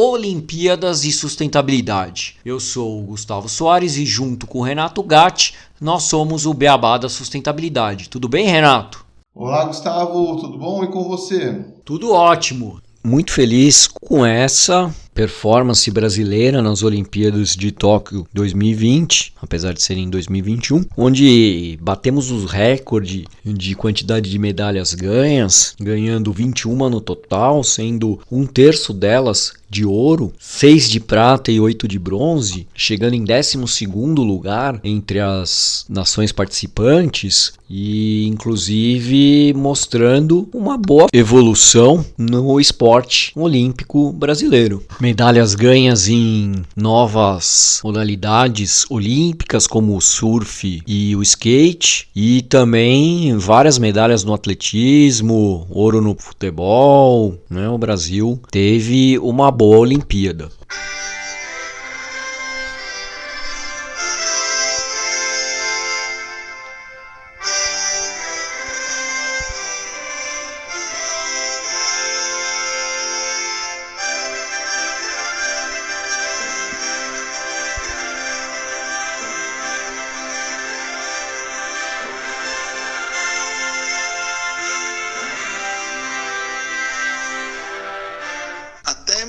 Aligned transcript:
Olimpíadas 0.00 1.02
e 1.04 1.10
Sustentabilidade. 1.10 2.36
Eu 2.44 2.60
sou 2.60 3.00
o 3.00 3.02
Gustavo 3.02 3.48
Soares 3.48 3.96
e 3.96 4.06
junto 4.06 4.46
com 4.46 4.60
o 4.60 4.62
Renato 4.62 5.02
Gatti, 5.02 5.54
nós 5.80 6.04
somos 6.04 6.46
o 6.46 6.54
Beabá 6.54 6.98
da 6.98 7.08
Sustentabilidade. 7.08 8.08
Tudo 8.08 8.28
bem, 8.28 8.46
Renato? 8.46 9.04
Olá, 9.34 9.64
Gustavo, 9.64 10.36
tudo 10.36 10.56
bom? 10.56 10.84
E 10.84 10.86
com 10.86 11.02
você? 11.02 11.64
Tudo 11.84 12.12
ótimo. 12.12 12.80
Muito 13.02 13.32
feliz 13.32 13.88
com 13.88 14.24
essa 14.24 14.94
performance 15.12 15.90
brasileira 15.90 16.62
nas 16.62 16.84
Olimpíadas 16.84 17.56
de 17.56 17.72
Tóquio 17.72 18.24
2020, 18.32 19.32
apesar 19.42 19.72
de 19.72 19.82
serem 19.82 20.04
em 20.04 20.10
2021, 20.10 20.84
onde 20.96 21.76
batemos 21.82 22.30
os 22.30 22.48
recordes 22.48 23.24
de 23.44 23.74
quantidade 23.74 24.30
de 24.30 24.38
medalhas 24.38 24.94
ganhas, 24.94 25.74
ganhando 25.80 26.32
21 26.32 26.88
no 26.88 27.00
total, 27.00 27.64
sendo 27.64 28.20
um 28.30 28.46
terço 28.46 28.92
delas 28.92 29.54
de 29.68 29.84
ouro, 29.84 30.32
6 30.38 30.88
de 30.90 31.00
prata 31.00 31.50
e 31.50 31.60
8 31.60 31.86
de 31.86 31.98
bronze, 31.98 32.66
chegando 32.74 33.14
em 33.14 33.24
12 33.24 33.58
lugar 34.16 34.80
entre 34.82 35.20
as 35.20 35.84
nações 35.88 36.32
participantes 36.32 37.52
e 37.68 38.26
inclusive 38.26 39.52
mostrando 39.54 40.48
uma 40.54 40.78
boa 40.78 41.08
evolução 41.12 42.04
no 42.16 42.58
esporte 42.58 43.30
olímpico 43.36 44.10
brasileiro 44.12 44.82
medalhas 44.98 45.54
ganhas 45.54 46.08
em 46.08 46.52
novas 46.74 47.80
modalidades 47.84 48.86
olímpicas 48.88 49.66
como 49.66 49.96
o 49.96 50.00
surf 50.00 50.82
e 50.86 51.14
o 51.14 51.22
skate 51.22 52.08
e 52.16 52.42
também 52.42 53.36
várias 53.36 53.78
medalhas 53.78 54.24
no 54.24 54.32
atletismo, 54.32 55.66
ouro 55.68 56.00
no 56.00 56.16
futebol, 56.18 57.38
né? 57.50 57.68
O 57.68 57.78
Brasil 57.78 58.40
teve 58.50 59.18
uma 59.18 59.50
boa 59.58 59.78
Olimpíada. 59.78 60.50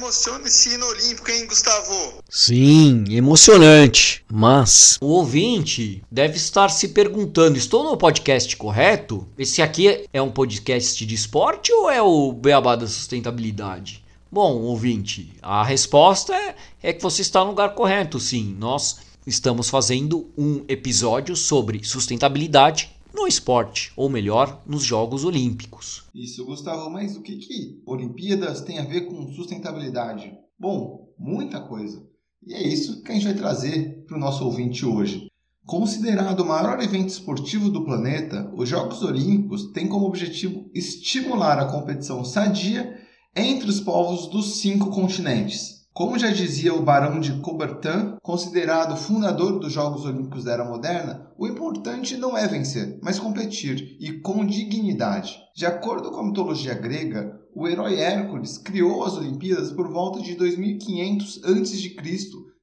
Emociona 0.10 0.48
esse 0.48 0.74
hino 0.74 0.88
olímpico, 0.88 1.30
hein, 1.30 1.46
Gustavo? 1.46 2.16
Sim, 2.28 3.06
emocionante. 3.12 4.26
Mas 4.28 4.98
o 5.00 5.06
ouvinte 5.06 6.04
deve 6.12 6.36
estar 6.36 6.70
se 6.70 6.88
perguntando: 6.88 7.60
estou 7.60 7.84
no 7.84 7.96
podcast 7.96 8.58
correto? 8.58 9.28
Esse 9.38 9.62
aqui 9.62 10.08
é 10.12 10.20
um 10.20 10.32
podcast 10.32 11.06
de 11.06 11.14
esporte 11.14 11.72
ou 11.72 11.92
é 11.92 12.02
o 12.02 12.32
Beabá 12.32 12.76
da 12.76 12.88
Sustentabilidade? 12.88 14.04
Bom, 14.32 14.58
ouvinte, 14.58 15.32
a 15.44 15.64
resposta 15.64 16.34
é, 16.34 16.56
é 16.82 16.94
que 16.94 17.04
você 17.04 17.22
está 17.22 17.42
no 17.42 17.52
lugar 17.52 17.76
correto, 17.76 18.20
sim. 18.20 18.56
Nós 18.58 19.02
estamos 19.28 19.70
fazendo 19.70 20.28
um 20.36 20.66
episódio 20.68 21.36
sobre 21.36 21.84
sustentabilidade 21.84 22.99
no 23.14 23.28
esporte, 23.28 23.92
ou 23.96 24.10
melhor, 24.10 24.62
nos 24.66 24.84
Jogos 24.84 25.24
Olímpicos. 25.24 26.04
Isso, 26.14 26.46
Gustavo, 26.46 26.90
mas 26.90 27.16
o 27.16 27.22
que, 27.22 27.38
que 27.38 27.82
Olimpíadas 27.86 28.62
tem 28.62 28.80
a 28.80 28.86
ver 28.86 29.02
com 29.02 29.32
sustentabilidade? 29.34 30.32
Bom, 30.58 31.14
muita 31.18 31.60
coisa. 31.62 32.06
E 32.46 32.54
é 32.54 32.62
isso 32.66 33.02
que 33.04 33.12
a 33.12 33.16
gente 33.16 33.26
vai 33.26 33.34
trazer 33.34 34.06
para 34.06 34.18
o 34.18 34.20
nosso 34.20 34.46
ouvinte 34.46 34.86
hoje. 34.86 35.28
Considerado 35.66 36.40
o 36.40 36.48
maior 36.48 36.82
evento 36.82 37.10
esportivo 37.10 37.70
do 37.70 37.86
planeta, 37.86 38.52
os 38.56 38.68
Jogos 38.68 39.04
Olímpicos 39.04 39.72
têm 39.72 39.88
como 39.88 40.06
objetivo 40.06 40.70
estimular 40.74 41.60
a 41.60 41.72
competição 41.72 42.26
sadia 42.26 42.98
entre 43.36 43.70
os 43.70 43.80
povos 43.80 44.28
dos 44.28 44.60
cinco 44.60 44.90
continentes. 44.90 45.79
Como 46.00 46.18
já 46.18 46.32
dizia 46.32 46.74
o 46.74 46.82
Barão 46.82 47.20
de 47.20 47.42
Coubertin, 47.42 48.16
considerado 48.24 48.96
fundador 48.96 49.60
dos 49.60 49.74
Jogos 49.74 50.06
Olímpicos 50.06 50.46
da 50.46 50.54
Era 50.54 50.64
Moderna, 50.64 51.30
o 51.38 51.46
importante 51.46 52.16
não 52.16 52.38
é 52.38 52.48
vencer, 52.48 52.98
mas 53.04 53.20
competir, 53.20 53.98
e 54.00 54.14
com 54.14 54.46
dignidade. 54.46 55.38
De 55.54 55.66
acordo 55.66 56.10
com 56.10 56.22
a 56.22 56.26
mitologia 56.26 56.74
grega, 56.74 57.38
o 57.54 57.68
herói 57.68 58.00
Hércules 58.00 58.58
criou 58.58 59.04
as 59.04 59.18
Olimpíadas 59.18 59.74
por 59.74 59.90
volta 59.92 60.22
de 60.22 60.36
2500 60.36 61.44
a.C., 61.44 61.96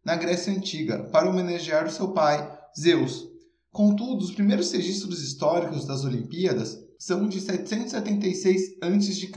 na 0.03 0.17
Grécia 0.17 0.55
Antiga, 0.55 1.01
para 1.13 1.29
homenagear 1.29 1.91
seu 1.91 2.13
pai, 2.13 2.51
Zeus. 2.75 3.29
Contudo, 3.71 4.25
os 4.25 4.31
primeiros 4.31 4.73
registros 4.73 5.23
históricos 5.23 5.85
das 5.85 6.07
Olimpíadas 6.07 6.79
são 6.99 7.29
de 7.29 7.39
776 7.43 8.79
a.C., 8.81 9.31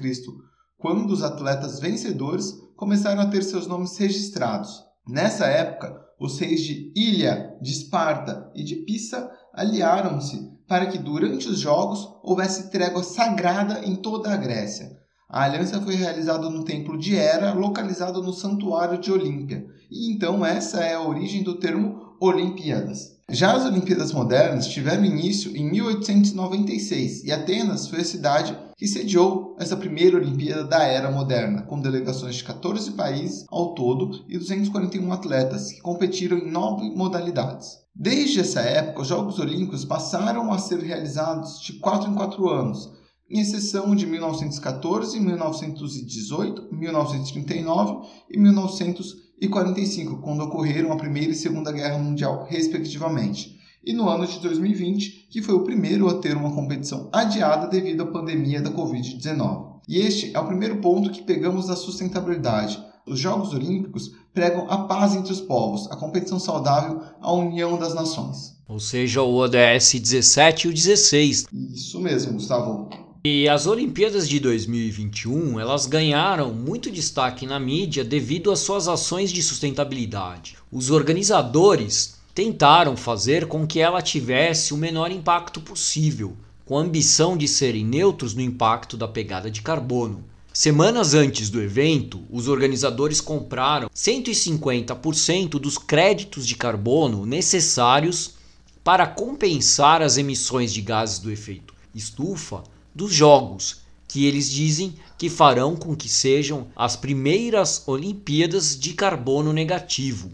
quando 0.78 1.12
os 1.12 1.22
atletas 1.22 1.82
vencedores 1.82 2.69
começaram 2.80 3.22
a 3.22 3.26
ter 3.26 3.44
seus 3.44 3.68
nomes 3.68 3.98
registrados. 3.98 4.82
Nessa 5.06 5.46
época, 5.48 6.00
os 6.18 6.40
reis 6.40 6.62
de 6.62 6.94
Ilha, 6.96 7.58
de 7.62 7.74
Esparta 7.74 8.50
e 8.56 8.64
de 8.64 8.78
Pisa 8.78 9.30
aliaram-se 9.54 10.50
para 10.66 10.86
que 10.86 10.98
durante 10.98 11.50
os 11.50 11.60
jogos 11.60 12.08
houvesse 12.24 12.72
trégua 12.72 13.04
sagrada 13.04 13.86
em 13.86 13.98
toda 13.98 14.32
a 14.32 14.38
Grécia. 14.38 14.98
A 15.28 15.44
aliança 15.44 15.82
foi 15.82 15.96
realizada 15.96 16.50
no 16.50 16.64
templo 16.64 16.98
de 16.98 17.18
Hera, 17.18 17.52
localizado 17.52 18.24
no 18.24 18.32
santuário 18.32 18.98
de 18.98 19.12
Olímpia, 19.12 19.66
e 19.92 20.14
então 20.14 20.46
essa 20.46 20.80
é 20.80 20.94
a 20.94 21.02
origem 21.02 21.44
do 21.44 21.60
termo 21.60 22.16
Olimpíadas. 22.22 23.19
Já 23.32 23.54
as 23.54 23.64
Olimpíadas 23.64 24.12
modernas 24.12 24.68
tiveram 24.68 25.06
início 25.06 25.56
em 25.56 25.70
1896 25.70 27.24
e 27.24 27.32
Atenas 27.32 27.88
foi 27.88 28.00
a 28.00 28.04
cidade 28.04 28.58
que 28.76 28.88
sediou 28.88 29.56
essa 29.60 29.78
primeira 29.78 30.18
Olimpíada 30.18 30.64
da 30.64 30.84
era 30.84 31.12
moderna, 31.12 31.62
com 31.62 31.80
delegações 31.80 32.38
de 32.38 32.44
14 32.44 32.92
países 32.94 33.46
ao 33.48 33.76
todo 33.76 34.26
e 34.28 34.36
241 34.36 35.14
atletas 35.14 35.72
que 35.72 35.80
competiram 35.80 36.40
em 36.40 36.50
nove 36.50 36.90
modalidades. 36.90 37.78
Desde 37.96 38.40
essa 38.40 38.62
época, 38.62 39.02
os 39.02 39.08
Jogos 39.08 39.38
Olímpicos 39.38 39.86
passaram 39.86 40.52
a 40.52 40.58
ser 40.58 40.80
realizados 40.80 41.62
de 41.62 41.74
4 41.74 42.10
em 42.10 42.16
4 42.16 42.50
anos, 42.50 42.90
em 43.30 43.42
exceção 43.42 43.96
de 43.96 44.08
1914, 44.08 45.20
1918, 45.20 46.74
1939 46.74 48.08
e 48.28 48.40
1940 48.40 49.29
e 49.42 49.48
45, 49.48 50.18
quando 50.18 50.44
ocorreram 50.44 50.92
a 50.92 50.98
Primeira 50.98 51.32
e 51.32 51.36
Segunda 51.36 51.72
Guerra 51.72 51.98
Mundial, 51.98 52.46
respectivamente, 52.50 53.58
e 53.84 53.94
no 53.94 54.10
ano 54.10 54.28
de 54.28 54.40
2020, 54.40 55.28
que 55.30 55.42
foi 55.42 55.56
o 55.56 55.64
primeiro 55.64 56.10
a 56.10 56.16
ter 56.20 56.36
uma 56.36 56.54
competição 56.54 57.10
adiada 57.12 57.68
devido 57.68 58.04
à 58.04 58.08
pandemia 58.08 58.62
da 58.62 58.72
Covid-19. 58.72 59.70
E 59.88 59.98
este 59.98 60.36
é 60.36 60.40
o 60.40 60.46
primeiro 60.46 60.78
ponto 60.78 61.10
que 61.10 61.24
pegamos 61.24 61.68
da 61.68 61.76
sustentabilidade. 61.76 62.84
Os 63.08 63.20
Jogos 63.20 63.54
Olímpicos 63.54 64.12
pregam 64.34 64.70
a 64.70 64.80
paz 64.80 65.16
entre 65.16 65.32
os 65.32 65.42
povos, 65.42 65.90
a 65.90 65.96
competição 65.96 66.40
saudável, 66.40 67.02
a 67.22 67.32
união 67.32 67.78
das 67.78 67.96
nações. 67.96 68.58
Ou 68.68 68.80
seja, 68.80 69.24
o 69.24 69.34
ODS 69.36 69.94
17 69.94 70.68
e 70.68 70.70
o 70.70 70.74
16. 70.74 71.48
Isso 71.74 72.00
mesmo, 72.00 72.34
Gustavo. 72.34 72.90
E 73.22 73.50
as 73.50 73.68
Olimpíadas 73.68 74.30
de 74.30 74.40
2021, 74.40 75.60
elas 75.60 75.86
ganharam 75.86 76.54
muito 76.54 76.90
destaque 76.90 77.46
na 77.46 77.60
mídia 77.60 78.02
devido 78.02 78.50
às 78.50 78.60
suas 78.60 78.88
ações 78.88 79.30
de 79.30 79.44
sustentabilidade. 79.44 80.56
Os 80.72 80.90
organizadores 80.90 82.16
tentaram 82.34 82.96
fazer 82.96 83.48
com 83.48 83.68
que 83.68 83.82
ela 83.82 84.02
tivesse 84.02 84.74
o 84.74 84.78
menor 84.78 85.12
impacto 85.12 85.60
possível, 85.60 86.38
com 86.64 86.78
a 86.78 86.82
ambição 86.82 87.36
de 87.36 87.46
serem 87.46 87.84
neutros 87.84 88.34
no 88.34 88.40
impacto 88.42 88.96
da 88.96 89.06
pegada 89.06 89.52
de 89.52 89.62
carbono. 89.62 90.24
Semanas 90.54 91.14
antes 91.14 91.50
do 91.50 91.62
evento, 91.62 92.22
os 92.32 92.48
organizadores 92.48 93.20
compraram 93.20 93.90
150% 93.94 95.60
dos 95.60 95.78
créditos 95.78 96.48
de 96.48 96.56
carbono 96.56 97.26
necessários 97.26 98.36
para 98.82 99.06
compensar 99.06 100.02
as 100.02 100.16
emissões 100.16 100.72
de 100.72 100.82
gases 100.82 101.20
do 101.20 101.30
efeito 101.30 101.78
estufa 101.94 102.64
dos 102.94 103.14
jogos, 103.14 103.82
que 104.08 104.26
eles 104.26 104.50
dizem 104.50 104.96
que 105.18 105.30
farão 105.30 105.76
com 105.76 105.96
que 105.96 106.10
sejam 106.10 106.68
as 106.76 106.96
primeiras 106.96 107.84
Olimpíadas 107.88 108.78
de 108.78 108.94
carbono 108.94 109.54
negativo. 109.54 110.32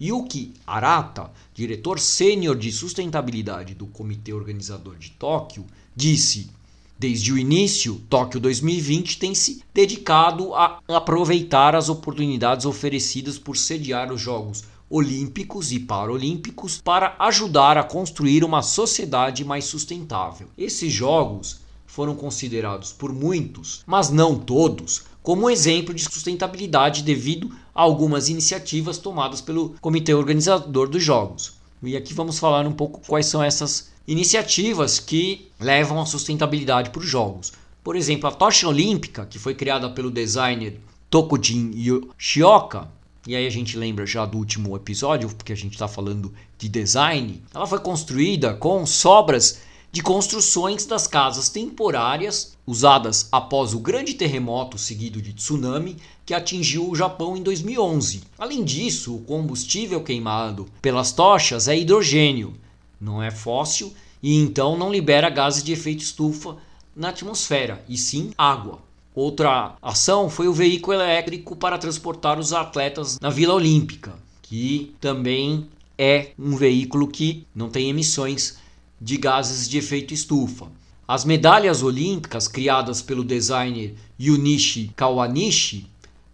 Yuki 0.00 0.52
Arata, 0.66 1.30
diretor 1.54 1.98
sênior 2.00 2.58
de 2.58 2.70
sustentabilidade 2.70 3.74
do 3.74 3.86
comitê 3.86 4.32
organizador 4.32 4.96
de 4.96 5.10
Tóquio, 5.12 5.64
disse: 5.96 6.50
Desde 6.98 7.32
o 7.32 7.38
início, 7.38 8.02
Tóquio 8.10 8.40
2020 8.40 9.18
tem 9.18 9.34
se 9.34 9.62
dedicado 9.72 10.54
a 10.54 10.80
aproveitar 10.88 11.74
as 11.74 11.88
oportunidades 11.88 12.66
oferecidas 12.66 13.38
por 13.38 13.56
sediar 13.56 14.12
os 14.12 14.20
Jogos 14.20 14.64
Olímpicos 14.90 15.72
e 15.72 15.80
Paralímpicos 15.80 16.80
para 16.84 17.16
ajudar 17.18 17.78
a 17.78 17.82
construir 17.82 18.44
uma 18.44 18.62
sociedade 18.62 19.44
mais 19.44 19.64
sustentável. 19.64 20.48
Esses 20.58 20.92
Jogos 20.92 21.63
foram 21.94 22.16
considerados 22.16 22.92
por 22.92 23.12
muitos, 23.12 23.84
mas 23.86 24.10
não 24.10 24.36
todos, 24.36 25.04
como 25.22 25.48
exemplo 25.48 25.94
de 25.94 26.02
sustentabilidade 26.02 27.04
devido 27.04 27.52
a 27.72 27.82
algumas 27.82 28.28
iniciativas 28.28 28.98
tomadas 28.98 29.40
pelo 29.40 29.76
comitê 29.80 30.12
organizador 30.12 30.88
dos 30.88 31.04
Jogos. 31.04 31.52
E 31.80 31.96
aqui 31.96 32.12
vamos 32.12 32.36
falar 32.36 32.66
um 32.66 32.72
pouco 32.72 33.00
quais 33.06 33.26
são 33.26 33.40
essas 33.40 33.92
iniciativas 34.08 34.98
que 34.98 35.48
levam 35.60 36.00
a 36.00 36.06
sustentabilidade 36.06 36.90
para 36.90 37.00
os 37.00 37.06
Jogos. 37.06 37.52
Por 37.84 37.94
exemplo, 37.94 38.28
a 38.28 38.32
tocha 38.32 38.66
olímpica, 38.66 39.24
que 39.24 39.38
foi 39.38 39.54
criada 39.54 39.88
pelo 39.88 40.10
designer 40.10 40.80
Tokujin 41.08 41.70
Yoshioka, 41.76 42.88
e 43.24 43.36
aí 43.36 43.46
a 43.46 43.50
gente 43.50 43.76
lembra 43.76 44.04
já 44.04 44.26
do 44.26 44.36
último 44.36 44.74
episódio, 44.74 45.28
porque 45.28 45.52
a 45.52 45.56
gente 45.56 45.74
está 45.74 45.86
falando 45.86 46.34
de 46.58 46.68
design, 46.68 47.40
ela 47.54 47.68
foi 47.68 47.78
construída 47.78 48.52
com 48.52 48.84
sobras 48.84 49.60
de 49.94 50.02
construções 50.02 50.84
das 50.84 51.06
casas 51.06 51.48
temporárias 51.48 52.56
usadas 52.66 53.28
após 53.30 53.72
o 53.72 53.78
grande 53.78 54.14
terremoto 54.14 54.76
seguido 54.76 55.22
de 55.22 55.32
tsunami 55.32 55.98
que 56.26 56.34
atingiu 56.34 56.90
o 56.90 56.96
Japão 56.96 57.36
em 57.36 57.42
2011. 57.44 58.24
Além 58.36 58.64
disso, 58.64 59.14
o 59.14 59.20
combustível 59.20 60.02
queimado 60.02 60.66
pelas 60.82 61.12
tochas 61.12 61.68
é 61.68 61.78
hidrogênio, 61.78 62.54
não 63.00 63.22
é 63.22 63.30
fóssil 63.30 63.94
e 64.20 64.34
então 64.34 64.76
não 64.76 64.90
libera 64.90 65.30
gases 65.30 65.62
de 65.62 65.72
efeito 65.72 66.02
estufa 66.02 66.56
na 66.96 67.10
atmosfera, 67.10 67.80
e 67.88 67.96
sim 67.96 68.32
água. 68.36 68.80
Outra 69.14 69.76
ação 69.80 70.28
foi 70.28 70.48
o 70.48 70.52
veículo 70.52 70.94
elétrico 70.94 71.54
para 71.54 71.78
transportar 71.78 72.36
os 72.40 72.52
atletas 72.52 73.20
na 73.20 73.30
Vila 73.30 73.54
Olímpica, 73.54 74.12
que 74.42 74.92
também 75.00 75.68
é 75.96 76.32
um 76.36 76.56
veículo 76.56 77.06
que 77.06 77.46
não 77.54 77.68
tem 77.68 77.88
emissões 77.88 78.63
de 79.04 79.18
gases 79.18 79.68
de 79.68 79.76
efeito 79.76 80.14
estufa. 80.14 80.66
As 81.06 81.26
medalhas 81.26 81.82
olímpicas 81.82 82.48
criadas 82.48 83.02
pelo 83.02 83.22
designer 83.22 83.94
Yunichi 84.18 84.90
Kawanishi, 84.96 85.86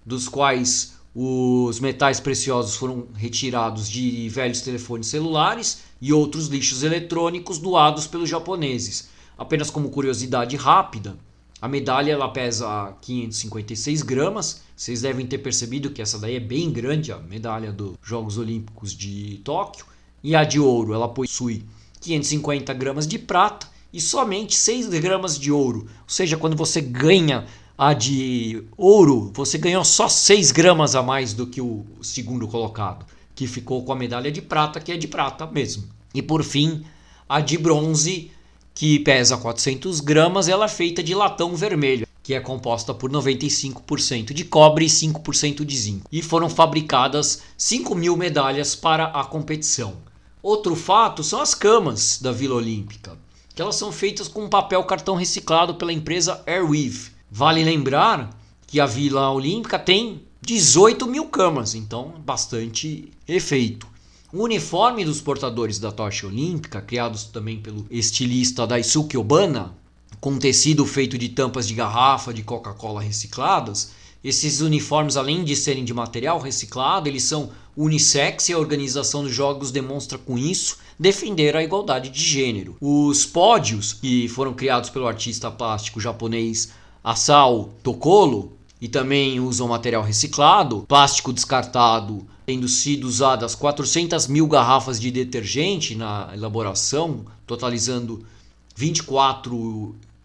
dos 0.06 0.28
quais 0.28 0.94
os 1.12 1.80
metais 1.80 2.20
preciosos 2.20 2.76
foram 2.76 3.08
retirados 3.16 3.90
de 3.90 4.28
velhos 4.28 4.60
telefones 4.60 5.08
celulares 5.08 5.80
e 6.00 6.12
outros 6.12 6.46
lixos 6.46 6.84
eletrônicos 6.84 7.58
doados 7.58 8.06
pelos 8.06 8.28
japoneses. 8.28 9.08
Apenas 9.36 9.68
como 9.68 9.90
curiosidade 9.90 10.54
rápida, 10.54 11.18
a 11.60 11.66
medalha 11.66 12.12
ela 12.12 12.28
pesa 12.28 12.96
556 13.02 14.02
gramas. 14.02 14.62
Vocês 14.76 15.02
devem 15.02 15.26
ter 15.26 15.38
percebido 15.38 15.90
que 15.90 16.00
essa 16.00 16.20
daí 16.20 16.36
é 16.36 16.40
bem 16.40 16.70
grande, 16.70 17.10
a 17.10 17.18
medalha 17.18 17.72
dos 17.72 17.96
Jogos 18.00 18.38
Olímpicos 18.38 18.92
de 18.92 19.40
Tóquio. 19.42 19.86
E 20.22 20.36
a 20.36 20.44
de 20.44 20.60
ouro 20.60 20.94
ela 20.94 21.08
possui 21.08 21.64
550 22.00 22.72
gramas 22.74 23.06
de 23.06 23.18
prata 23.18 23.68
e 23.92 24.00
somente 24.00 24.56
6 24.56 24.88
gramas 24.88 25.38
de 25.38 25.52
ouro. 25.52 25.80
Ou 25.80 26.08
seja, 26.08 26.36
quando 26.36 26.56
você 26.56 26.80
ganha 26.80 27.46
a 27.76 27.92
de 27.92 28.62
ouro, 28.76 29.32
você 29.34 29.58
ganhou 29.58 29.84
só 29.84 30.08
6 30.08 30.52
gramas 30.52 30.94
a 30.94 31.02
mais 31.02 31.32
do 31.32 31.46
que 31.46 31.60
o 31.60 31.84
segundo 32.02 32.46
colocado, 32.46 33.06
que 33.34 33.46
ficou 33.46 33.84
com 33.84 33.92
a 33.92 33.96
medalha 33.96 34.30
de 34.30 34.42
prata, 34.42 34.80
que 34.80 34.92
é 34.92 34.96
de 34.96 35.08
prata 35.08 35.46
mesmo. 35.46 35.84
E 36.14 36.20
por 36.20 36.42
fim, 36.42 36.84
a 37.28 37.40
de 37.40 37.56
bronze 37.56 38.30
que 38.74 38.98
pesa 39.00 39.36
400 39.36 40.00
gramas, 40.00 40.48
ela 40.48 40.64
é 40.64 40.68
feita 40.68 41.02
de 41.02 41.14
latão 41.14 41.54
vermelho, 41.54 42.06
que 42.22 42.34
é 42.34 42.40
composta 42.40 42.94
por 42.94 43.10
95% 43.10 44.32
de 44.32 44.44
cobre 44.44 44.86
e 44.86 44.88
5% 44.88 45.64
de 45.64 45.76
zinco. 45.76 46.08
E 46.10 46.22
foram 46.22 46.48
fabricadas 46.48 47.42
5 47.56 47.94
mil 47.94 48.16
medalhas 48.16 48.74
para 48.74 49.06
a 49.06 49.24
competição. 49.24 50.09
Outro 50.42 50.74
fato 50.74 51.22
são 51.22 51.40
as 51.40 51.54
camas 51.54 52.18
da 52.20 52.32
Vila 52.32 52.54
Olímpica, 52.54 53.18
que 53.54 53.60
elas 53.60 53.76
são 53.76 53.92
feitas 53.92 54.26
com 54.26 54.48
papel 54.48 54.82
cartão 54.84 55.14
reciclado 55.14 55.74
pela 55.74 55.92
empresa 55.92 56.42
Airweave. 56.46 57.10
Vale 57.30 57.62
lembrar 57.62 58.30
que 58.66 58.80
a 58.80 58.86
Vila 58.86 59.30
Olímpica 59.30 59.78
tem 59.78 60.22
18 60.40 61.06
mil 61.06 61.26
camas, 61.26 61.74
então 61.74 62.14
bastante 62.24 63.12
efeito. 63.28 63.86
O 64.32 64.44
uniforme 64.44 65.04
dos 65.04 65.20
portadores 65.20 65.78
da 65.78 65.92
tocha 65.92 66.26
olímpica, 66.26 66.80
criados 66.80 67.24
também 67.24 67.58
pelo 67.58 67.84
estilista 67.90 68.66
Daisuke 68.66 69.18
Obana, 69.18 69.74
com 70.20 70.38
tecido 70.38 70.86
feito 70.86 71.18
de 71.18 71.28
tampas 71.28 71.68
de 71.68 71.74
garrafa 71.74 72.32
de 72.32 72.42
Coca-Cola 72.42 73.02
recicladas, 73.02 73.90
esses 74.22 74.60
uniformes, 74.60 75.16
além 75.16 75.42
de 75.42 75.56
serem 75.56 75.84
de 75.84 75.94
material 75.94 76.38
reciclado, 76.38 77.08
eles 77.08 77.22
são 77.22 77.50
unissex 77.76 78.48
e 78.48 78.52
a 78.52 78.58
organização 78.58 79.22
dos 79.22 79.32
jogos 79.32 79.70
demonstra 79.70 80.18
com 80.18 80.36
isso 80.36 80.76
defender 80.98 81.56
a 81.56 81.62
igualdade 81.62 82.10
de 82.10 82.22
gênero. 82.22 82.76
Os 82.80 83.24
pódios, 83.24 83.94
que 83.94 84.28
foram 84.28 84.52
criados 84.52 84.90
pelo 84.90 85.06
artista 85.06 85.50
plástico 85.50 86.00
japonês 86.00 86.70
Asao 87.02 87.70
Tokolo, 87.82 88.52
e 88.80 88.88
também 88.88 89.38
usam 89.40 89.68
material 89.68 90.02
reciclado, 90.02 90.84
plástico 90.88 91.32
descartado, 91.32 92.26
tendo 92.46 92.66
sido 92.66 93.06
usadas 93.06 93.54
400 93.54 94.26
mil 94.26 94.46
garrafas 94.46 94.98
de 94.98 95.10
detergente 95.10 95.94
na 95.94 96.30
elaboração, 96.34 97.26
totalizando 97.46 98.24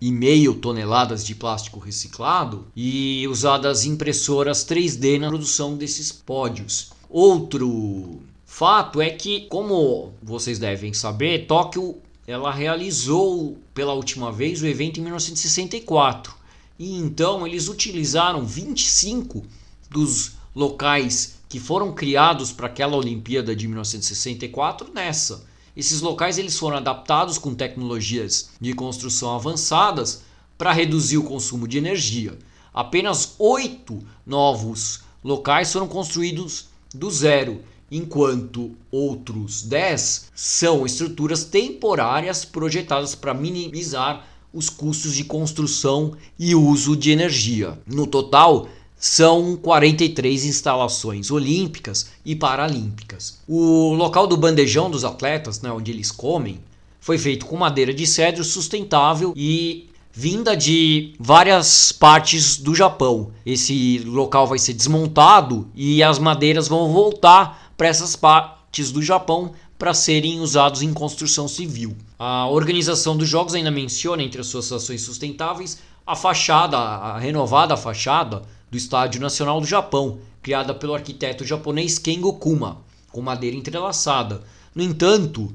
24,5 0.02 0.60
toneladas 0.60 1.26
de 1.26 1.36
plástico 1.36 1.80
reciclado 1.80 2.68
e 2.76 3.28
usadas 3.28 3.86
impressoras 3.86 4.66
3D 4.66 5.20
na 5.20 5.30
produção 5.30 5.76
desses 5.76 6.12
pódios. 6.12 6.92
Outro 7.10 8.20
fato 8.46 9.02
é 9.02 9.10
que, 9.10 9.42
como 9.42 10.14
vocês 10.22 10.60
devem 10.60 10.94
saber, 10.94 11.48
Tóquio 11.48 11.98
ela 12.28 12.52
realizou 12.52 13.58
pela 13.74 13.94
última 13.94 14.32
vez 14.32 14.62
o 14.62 14.68
evento 14.68 15.00
em 15.00 15.04
1964. 15.04 16.34
E 16.78 16.98
então 16.98 17.46
eles 17.46 17.68
utilizaram 17.68 18.46
25 18.46 19.44
dos 19.90 20.34
locais 20.56 21.36
que 21.48 21.60
foram 21.60 21.94
criados 21.94 22.52
para 22.52 22.68
aquela 22.68 22.98
Olimpíada 22.98 23.56
de 23.56 23.68
1964 23.68 24.92
nessa. 24.94 25.46
Esses 25.76 26.02
locais 26.02 26.38
eles 26.38 26.58
foram 26.58 26.78
adaptados 26.78 27.38
com 27.38 27.54
tecnologias 27.54 28.50
de 28.62 28.74
construção 28.74 29.36
avançadas 29.36 30.22
para 30.58 30.72
reduzir 30.72 31.18
o 31.18 31.24
consumo 31.24 31.68
de 31.68 31.78
energia. 31.78 32.38
Apenas 32.74 33.36
oito 33.38 34.00
novos 34.26 35.02
locais 35.24 35.72
foram 35.74 35.88
construídos 35.88 36.68
do 36.94 37.12
zero, 37.12 37.62
enquanto 37.92 38.72
outros 38.90 39.64
dez 39.64 40.32
são 40.34 40.86
estruturas 40.86 41.44
temporárias 41.44 42.46
projetadas 42.46 43.14
para 43.14 43.34
minimizar 43.34 44.26
os 44.54 44.70
custos 44.70 45.14
de 45.14 45.26
construção 45.26 46.16
e 46.40 46.56
uso 46.56 46.96
de 46.96 47.12
energia. 47.12 47.78
No 47.86 48.08
total, 48.08 48.70
são 49.08 49.56
43 49.56 50.46
instalações 50.46 51.30
olímpicas 51.30 52.10
e 52.26 52.36
paralímpicas. 52.36 53.38
O 53.48 53.94
local 53.94 54.26
do 54.26 54.36
bandejão 54.36 54.90
dos 54.90 55.06
atletas, 55.06 55.62
né, 55.62 55.72
onde 55.72 55.92
eles 55.92 56.12
comem, 56.12 56.60
foi 57.00 57.20
feito 57.20 57.46
com 57.46 57.56
madeira 57.56 57.94
de 57.94 58.08
cedro 58.08 58.44
sustentável 58.44 59.32
e 59.36 59.88
vinda 60.12 60.58
de 60.58 61.14
várias 61.20 61.92
partes 61.92 62.58
do 62.58 62.74
Japão. 62.74 63.30
Esse 63.46 64.00
local 64.08 64.48
vai 64.48 64.58
ser 64.58 64.74
desmontado 64.74 65.68
e 65.76 66.02
as 66.02 66.18
madeiras 66.18 66.68
vão 66.68 66.92
voltar 66.92 67.74
para 67.78 67.88
essas 67.88 68.16
partes 68.16 68.92
do 68.92 69.04
Japão 69.04 69.52
para 69.78 69.94
serem 69.94 70.40
usados 70.40 70.82
em 70.82 70.92
construção 70.92 71.48
civil. 71.48 71.96
A 72.18 72.50
organização 72.50 73.16
dos 73.16 73.30
jogos 73.30 73.54
ainda 73.54 73.70
menciona 73.70 74.24
entre 74.24 74.42
as 74.42 74.48
suas 74.48 74.72
ações 74.72 75.04
sustentáveis 75.04 75.78
a 76.08 76.16
fachada, 76.16 76.78
a 76.78 77.20
renovada 77.20 77.78
fachada 77.78 78.44
do 78.76 78.78
Estádio 78.78 79.22
Nacional 79.22 79.62
do 79.62 79.66
Japão, 79.66 80.20
criada 80.44 80.74
pelo 80.74 80.94
arquiteto 80.94 81.46
japonês 81.46 81.98
Kengo 81.98 82.34
Kuma, 82.34 82.82
com 83.10 83.22
madeira 83.22 83.56
entrelaçada. 83.56 84.44
No 84.76 84.84
entanto, 84.84 85.50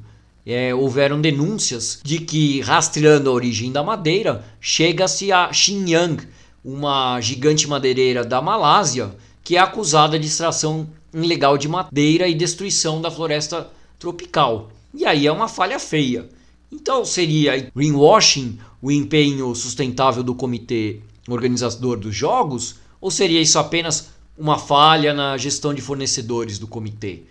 é, 0.47 0.75
houveram 0.75 1.21
denúncias 1.21 2.01
de 2.03 2.19
que, 2.21 2.63
rastreando 2.63 3.29
a 3.29 3.33
origem 3.35 3.71
da 3.71 3.83
madeira, 3.83 4.43
chega-se 4.59 5.31
a 5.31 5.53
Xinyang, 5.53 6.27
uma 6.65 7.21
gigante 7.21 7.69
madeireira 7.69 8.25
da 8.25 8.41
Malásia, 8.41 9.15
que 9.45 9.57
é 9.57 9.61
acusada 9.61 10.19
de 10.19 10.27
extração 10.27 10.89
ilegal 11.13 11.59
de 11.59 11.69
madeira 11.69 12.27
e 12.27 12.35
destruição 12.35 13.03
da 13.03 13.11
floresta 13.11 13.69
tropical. 13.99 14.71
E 14.95 15.05
aí 15.05 15.27
é 15.27 15.33
uma 15.33 15.47
falha 15.47 15.79
feia. 15.79 16.27
Então 16.73 17.05
seria 17.05 17.71
greenwashing 17.77 18.59
o 18.81 18.91
empenho 18.91 19.55
sustentável 19.55 20.23
do 20.23 20.35
comitê 20.35 21.01
organizador 21.29 21.99
dos 21.99 22.15
jogos? 22.15 22.80
Ou 23.01 23.11
seria 23.11 23.41
isso 23.41 23.59
apenas 23.59 24.11
uma 24.37 24.59
falha 24.59 25.15
na 25.15 25.37
gestão 25.37 25.73
de 25.73 25.81
fornecedores 25.81 26.59
do 26.59 26.67
comitê? 26.67 27.23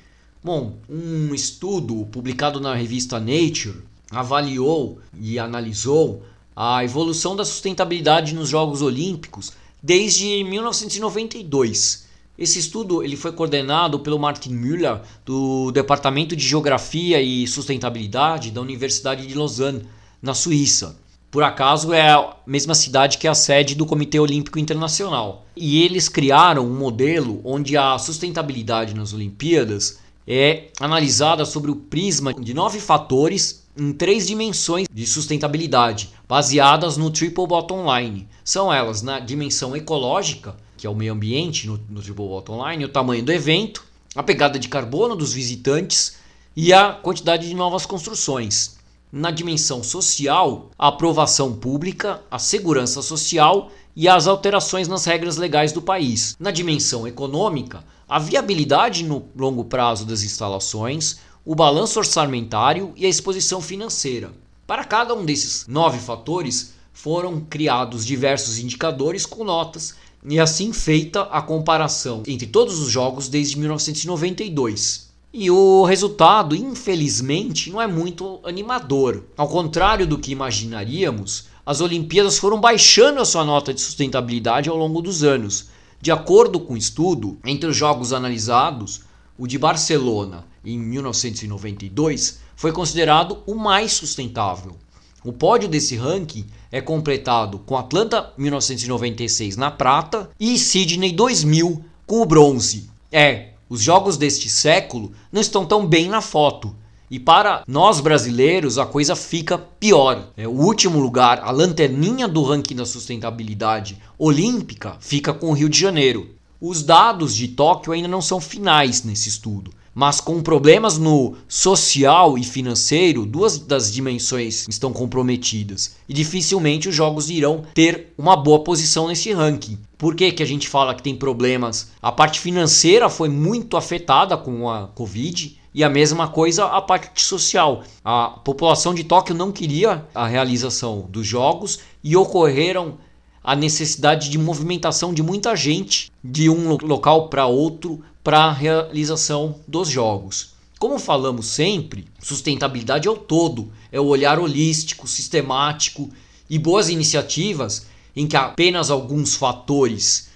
Bom, 0.44 0.78
um 0.90 1.34
estudo 1.34 2.06
publicado 2.06 2.60
na 2.60 2.74
revista 2.74 3.20
Nature 3.20 3.84
avaliou 4.10 5.00
e 5.20 5.38
analisou 5.38 6.24
a 6.56 6.84
evolução 6.84 7.36
da 7.36 7.46
sustentabilidade 7.46 8.34
nos 8.34 8.50
Jogos 8.50 8.82
Olímpicos 8.82 9.54
desde 9.82 10.44
1992. 10.44 12.08
Esse 12.38 12.58
estudo 12.60 13.04
ele 13.04 13.18
foi 13.18 13.34
coordenado 13.34 14.00
pelo 14.00 14.18
Martin 14.18 14.54
Müller, 14.54 15.02
do 15.26 15.72
Departamento 15.72 16.36
de 16.36 16.48
Geografia 16.48 17.22
e 17.22 17.46
Sustentabilidade 17.46 18.52
da 18.52 18.62
Universidade 18.62 19.28
de 19.28 19.34
Lausanne, 19.34 19.86
na 20.22 20.34
Suíça. 20.34 20.98
Por 21.32 21.44
acaso 21.44 21.94
é 21.94 22.10
a 22.10 22.36
mesma 22.46 22.74
cidade 22.74 23.20
que 23.20 23.28
é 23.28 23.30
a 23.30 23.36
sede 23.36 23.76
do 23.76 23.86
Comitê 23.86 24.20
Olímpico 24.20 24.58
Internacional. 24.58 25.46
E 25.56 25.84
eles 25.84 26.10
criaram 26.10 26.66
um 26.66 26.76
modelo 26.76 27.40
onde 27.44 27.78
a 27.78 28.00
sustentabilidade 28.00 28.96
nas 28.96 29.14
Olimpíadas 29.14 30.00
é 30.28 30.70
analisada 30.80 31.46
sobre 31.46 31.70
o 31.70 31.76
prisma 31.76 32.34
de 32.34 32.54
nove 32.54 32.80
fatores 32.80 33.64
em 33.78 33.94
três 33.94 34.26
dimensões 34.26 34.88
de 34.92 35.06
sustentabilidade, 35.06 36.10
baseadas 36.28 36.98
no 36.98 37.12
Triple 37.12 37.46
Bottom 37.46 37.86
Line. 37.96 38.28
São 38.44 38.74
elas 38.74 39.04
na 39.04 39.20
dimensão 39.20 39.76
ecológica, 39.76 40.58
que 40.76 40.88
é 40.88 40.90
o 40.90 40.96
meio 40.96 41.14
ambiente 41.14 41.68
no, 41.68 41.80
no 41.90 42.02
Triple 42.02 42.28
Bottom 42.28 42.68
Line, 42.68 42.86
o 42.86 42.90
tamanho 42.90 43.24
do 43.24 43.32
evento, 43.32 43.86
a 44.16 44.24
pegada 44.24 44.58
de 44.58 44.68
carbono 44.68 45.16
dos 45.16 45.32
visitantes 45.32 46.18
e 46.56 46.74
a 46.74 46.92
quantidade 46.92 47.48
de 47.48 47.54
novas 47.54 47.86
construções. 47.86 48.79
Na 49.12 49.32
dimensão 49.32 49.82
social, 49.82 50.70
a 50.78 50.90
aprovação 50.90 51.56
pública, 51.56 52.22
a 52.30 52.38
segurança 52.38 53.02
social 53.02 53.72
e 53.96 54.08
as 54.08 54.28
alterações 54.28 54.88
nas 54.88 55.04
regras 55.04 55.36
legais 55.36 55.72
do 55.72 55.82
país. 55.82 56.36
Na 56.40 56.52
dimensão 56.52 57.08
econômica, 57.08 57.84
a 58.08 58.20
viabilidade 58.20 59.04
no 59.04 59.26
longo 59.36 59.66
prazo 59.66 60.06
das 60.06 60.22
instalações, 60.22 61.18
o 61.44 61.56
balanço 61.56 61.98
orçamentário 61.98 62.94
e 62.96 63.04
a 63.04 63.10
exposição 63.10 63.60
financeira. 63.60 64.32
Para 64.68 64.86
cada 64.86 65.16
um 65.16 65.26
desses 65.26 65.66
nove 65.66 65.98
fatores, 65.98 66.76
foram 66.94 67.42
criados 67.42 68.06
diversos 68.06 68.60
indicadores 68.60 69.26
com 69.26 69.44
notas 69.44 69.96
e 70.24 70.40
assim 70.40 70.72
feita 70.72 71.24
a 71.24 71.42
comparação 71.42 72.22
entre 72.28 72.46
todos 72.46 72.78
os 72.78 72.92
jogos 72.92 73.28
desde 73.28 73.58
1992. 73.58 75.09
E 75.32 75.52
o 75.52 75.84
resultado, 75.84 76.56
infelizmente, 76.56 77.70
não 77.70 77.80
é 77.80 77.86
muito 77.86 78.40
animador. 78.44 79.26
Ao 79.38 79.48
contrário 79.48 80.08
do 80.08 80.18
que 80.18 80.32
imaginaríamos, 80.32 81.46
as 81.64 81.82
Olimpíadas 81.82 82.40
foram 82.40 82.60
baixando 82.60 83.22
a 83.22 83.26
sua 83.26 83.46
nota 83.46 83.72
de 83.72 83.80
sustentabilidade 83.80 84.70
ao 84.70 84.76
longo 84.76 85.04
dos 85.04 85.24
anos. 85.24 85.68
De 86.02 86.12
acordo 86.12 86.60
com 86.60 86.74
o 86.74 86.78
estudo, 86.78 87.38
entre 87.46 87.70
os 87.70 87.78
jogos 87.78 88.12
analisados, 88.12 89.02
o 89.38 89.46
de 89.46 89.60
Barcelona 89.60 90.46
em 90.66 90.80
1992 90.80 92.40
foi 92.56 92.72
considerado 92.72 93.44
o 93.46 93.54
mais 93.54 93.94
sustentável. 93.94 94.78
O 95.24 95.32
pódio 95.32 95.70
desse 95.70 95.96
ranking 95.96 96.48
é 96.72 96.82
completado 96.82 97.60
com 97.60 97.78
Atlanta 97.78 98.34
1996 98.36 99.58
na 99.58 99.70
prata 99.70 100.30
e 100.40 100.58
Sydney 100.58 101.12
2000 101.12 101.86
com 102.08 102.22
o 102.22 102.26
bronze. 102.26 102.90
É, 103.12 103.49
os 103.70 103.82
jogos 103.82 104.18
deste 104.18 104.50
século 104.50 105.12
não 105.32 105.40
estão 105.40 105.64
tão 105.64 105.86
bem 105.86 106.10
na 106.10 106.22
foto. 106.22 106.76
E 107.12 107.20
para 107.20 107.64
nós 107.68 108.00
brasileiros 108.00 108.78
a 108.78 108.86
coisa 108.86 109.16
fica 109.16 109.58
pior. 109.58 110.32
É, 110.36 110.48
o 110.48 110.52
último 110.52 111.00
lugar, 111.00 111.40
a 111.44 111.52
lanterninha 111.52 112.28
do 112.28 112.44
ranking 112.44 112.76
da 112.76 112.86
sustentabilidade 112.86 113.98
olímpica, 114.18 114.98
fica 115.00 115.34
com 115.34 115.50
o 115.50 115.54
Rio 115.54 115.70
de 115.70 115.80
Janeiro. 115.80 116.30
Os 116.60 116.84
dados 116.84 117.36
de 117.36 117.48
Tóquio 117.48 117.94
ainda 117.94 118.08
não 118.08 118.22
são 118.22 118.42
finais 118.42 119.04
nesse 119.04 119.30
estudo, 119.30 119.72
mas 119.94 120.22
com 120.22 120.42
problemas 120.42 120.98
no 120.98 121.36
social 121.48 122.38
e 122.38 122.44
financeiro, 122.44 123.26
duas 123.26 123.58
das 123.58 123.92
dimensões 123.92 124.68
estão 124.68 124.94
comprometidas 124.94 125.96
e 126.08 126.14
dificilmente 126.14 126.90
os 126.90 126.96
jogos 126.96 127.30
irão 127.30 127.64
ter 127.74 128.14
uma 128.18 128.36
boa 128.36 128.64
posição 128.64 129.08
nesse 129.08 129.32
ranking. 129.32 129.78
Por 129.98 130.16
que, 130.16 130.32
que 130.32 130.44
a 130.44 130.46
gente 130.46 130.70
fala 130.70 130.96
que 130.96 131.04
tem 131.04 131.16
problemas? 131.16 131.92
A 132.02 132.12
parte 132.12 132.40
financeira 132.40 133.10
foi 133.10 133.28
muito 133.28 133.76
afetada 133.76 134.38
com 134.38 134.70
a 134.70 134.88
Covid 134.88 135.60
e 135.74 135.84
a 135.84 135.90
mesma 135.90 136.28
coisa 136.28 136.66
a 136.66 136.82
parte 136.82 137.22
social. 137.22 137.84
A 138.04 138.30
população 138.30 138.94
de 138.94 139.04
Tóquio 139.04 139.36
não 139.36 139.52
queria 139.52 140.06
a 140.16 140.26
realização 140.26 141.06
dos 141.10 141.28
jogos 141.28 141.80
e 142.04 142.16
ocorreram 142.16 142.98
a 143.44 143.56
necessidade 143.56 144.30
de 144.30 144.38
movimentação 144.38 145.14
de 145.14 145.24
muita 145.24 145.56
gente 145.56 146.12
de 146.24 146.50
um 146.50 146.78
local 146.82 147.30
para 147.30 147.46
outro 147.46 148.02
para 148.30 148.42
a 148.42 148.54
realização 148.54 149.56
dos 149.68 149.90
jogos. 149.90 150.54
Como 150.78 151.00
falamos 151.00 151.48
sempre, 151.48 152.06
sustentabilidade 152.22 153.08
é 153.08 153.12
o 153.12 153.18
todo, 153.18 153.72
é 153.92 154.00
o 154.00 154.06
olhar 154.06 154.38
holístico, 154.38 155.08
sistemático 155.08 156.12
e 156.48 156.60
boas 156.60 156.90
iniciativas 156.90 157.88
em 158.16 158.28
que 158.28 158.38
apenas 158.38 158.92
alguns 158.92 159.34
fatores 159.34 160.30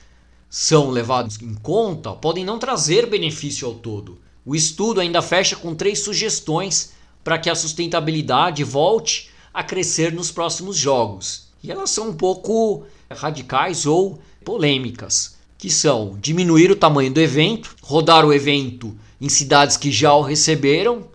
são 0.50 0.90
levados 0.90 1.40
em 1.40 1.54
conta 1.54 2.14
podem 2.14 2.44
não 2.44 2.58
trazer 2.58 3.06
benefício 3.06 3.68
ao 3.68 3.76
todo. 3.76 4.20
O 4.44 4.56
estudo 4.56 5.00
ainda 5.00 5.22
fecha 5.22 5.56
com 5.56 5.76
três 5.76 6.00
sugestões 6.00 6.94
para 7.24 7.38
que 7.38 7.48
a 7.48 7.54
sustentabilidade 7.54 8.64
volte 8.64 9.30
a 9.54 9.64
crescer 9.64 10.12
nos 10.12 10.32
próximos 10.32 10.76
jogos. 10.76 11.44
E 11.62 11.72
elas 11.72 11.92
são 11.92 12.10
um 12.10 12.14
pouco 12.16 12.88
radicais 13.12 13.86
ou 13.86 14.20
polêmicas, 14.44 15.33
que 15.64 15.70
são 15.70 16.18
diminuir 16.22 16.70
o 16.72 16.76
tamanho 16.76 17.10
do 17.10 17.22
evento, 17.22 17.74
rodar 17.82 18.26
o 18.26 18.34
evento 18.34 18.94
em 19.22 19.30
cidades 19.30 19.78
que 19.78 19.94
já 19.94 20.14
o 20.14 20.22
receberam 20.22 21.06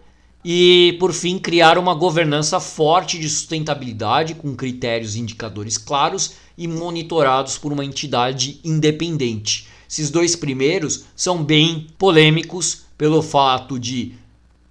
e, 0.43 0.97
por 0.99 1.13
fim, 1.13 1.39
criar 1.39 1.77
uma 1.77 1.93
governança 1.93 2.59
forte 2.59 3.19
de 3.19 3.29
sustentabilidade 3.29 4.35
com 4.35 4.57
critérios 4.57 5.15
e 5.15 5.21
indicadores 5.21 5.77
claros 5.77 6.33
e 6.57 6.67
monitorados 6.67 7.59
por 7.59 7.75
uma 7.75 7.85
entidade 7.85 8.59
independente. 8.65 9.69
Esses 9.87 10.09
dois 10.09 10.35
primeiros 10.35 11.05
são 11.15 11.45
bem 11.45 11.87
polêmicos 11.99 12.85
pelo 12.97 13.21
fato 13.21 13.79
de 13.79 14.15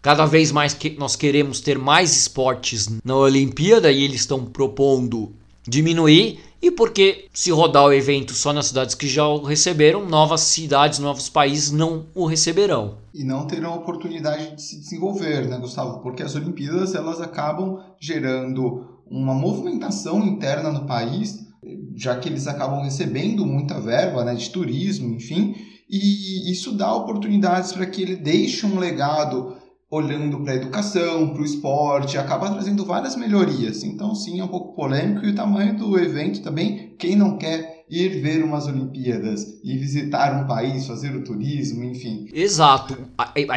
cada 0.02 0.26
vez 0.26 0.52
mais 0.52 0.74
que 0.74 0.90
nós 0.98 1.16
queremos 1.16 1.60
ter 1.62 1.78
mais 1.78 2.18
esportes 2.18 2.90
na 3.06 3.16
Olimpíada 3.16 3.92
e 3.92 4.04
eles 4.04 4.22
estão 4.22 4.44
propondo 4.44 5.32
diminuir 5.68 6.40
e 6.68 6.72
porque 6.72 7.26
se 7.34 7.50
rodar 7.50 7.86
o 7.86 7.94
evento 7.94 8.34
só 8.34 8.52
nas 8.52 8.68
cidades 8.68 8.94
que 8.94 9.08
já 9.08 9.26
o 9.26 9.42
receberam, 9.44 10.06
novas 10.06 10.42
cidades, 10.42 11.00
novos 11.00 11.30
países 11.30 11.72
não 11.72 12.08
o 12.14 12.26
receberão. 12.26 12.98
E 13.14 13.24
não 13.24 13.48
terão 13.48 13.76
oportunidade 13.76 14.56
de 14.56 14.62
se 14.62 14.78
desenvolver, 14.78 15.48
né, 15.48 15.58
Gustavo? 15.58 16.00
Porque 16.02 16.22
as 16.22 16.36
Olimpíadas 16.36 16.94
elas 16.94 17.22
acabam 17.22 17.80
gerando 18.00 18.86
uma 19.10 19.34
movimentação 19.34 20.22
interna 20.26 20.70
no 20.70 20.86
país, 20.86 21.48
já 21.96 22.18
que 22.18 22.28
eles 22.28 22.48
acabam 22.48 22.84
recebendo 22.84 23.46
muita 23.46 23.80
verba 23.80 24.26
né, 24.26 24.36
de 24.36 24.50
turismo, 24.50 25.16
enfim, 25.16 25.56
e 25.90 26.52
isso 26.52 26.74
dá 26.74 26.94
oportunidades 26.94 27.72
para 27.72 27.86
que 27.86 28.02
ele 28.02 28.18
deixe 28.18 28.66
um 28.66 28.78
legado 28.78 29.56
olhando 29.90 30.42
para 30.42 30.54
a 30.54 30.56
educação, 30.56 31.30
para 31.30 31.42
o 31.42 31.46
esporte, 31.46 32.18
acaba 32.18 32.50
trazendo 32.50 32.86
várias 32.86 33.16
melhorias. 33.16 33.84
Então, 33.84 34.14
sim, 34.14 34.40
é 34.40 34.44
um 34.44 34.50
pouco 34.50 34.76
polêmico 34.76 35.26
e 35.26 35.32
o 35.32 35.36
tamanho 35.36 35.78
do 35.78 35.98
evento 35.98 36.42
também. 36.42 36.94
Quem 37.00 37.16
não 37.16 37.38
quer 37.38 37.86
ir 37.90 38.22
ver 38.22 38.44
umas 38.44 38.68
Olimpíadas 38.68 39.60
e 39.64 39.78
visitar 39.78 40.44
um 40.44 40.46
país, 40.46 40.86
fazer 40.86 41.16
o 41.16 41.24
turismo, 41.24 41.84
enfim. 41.86 42.28
Exato. 42.34 42.98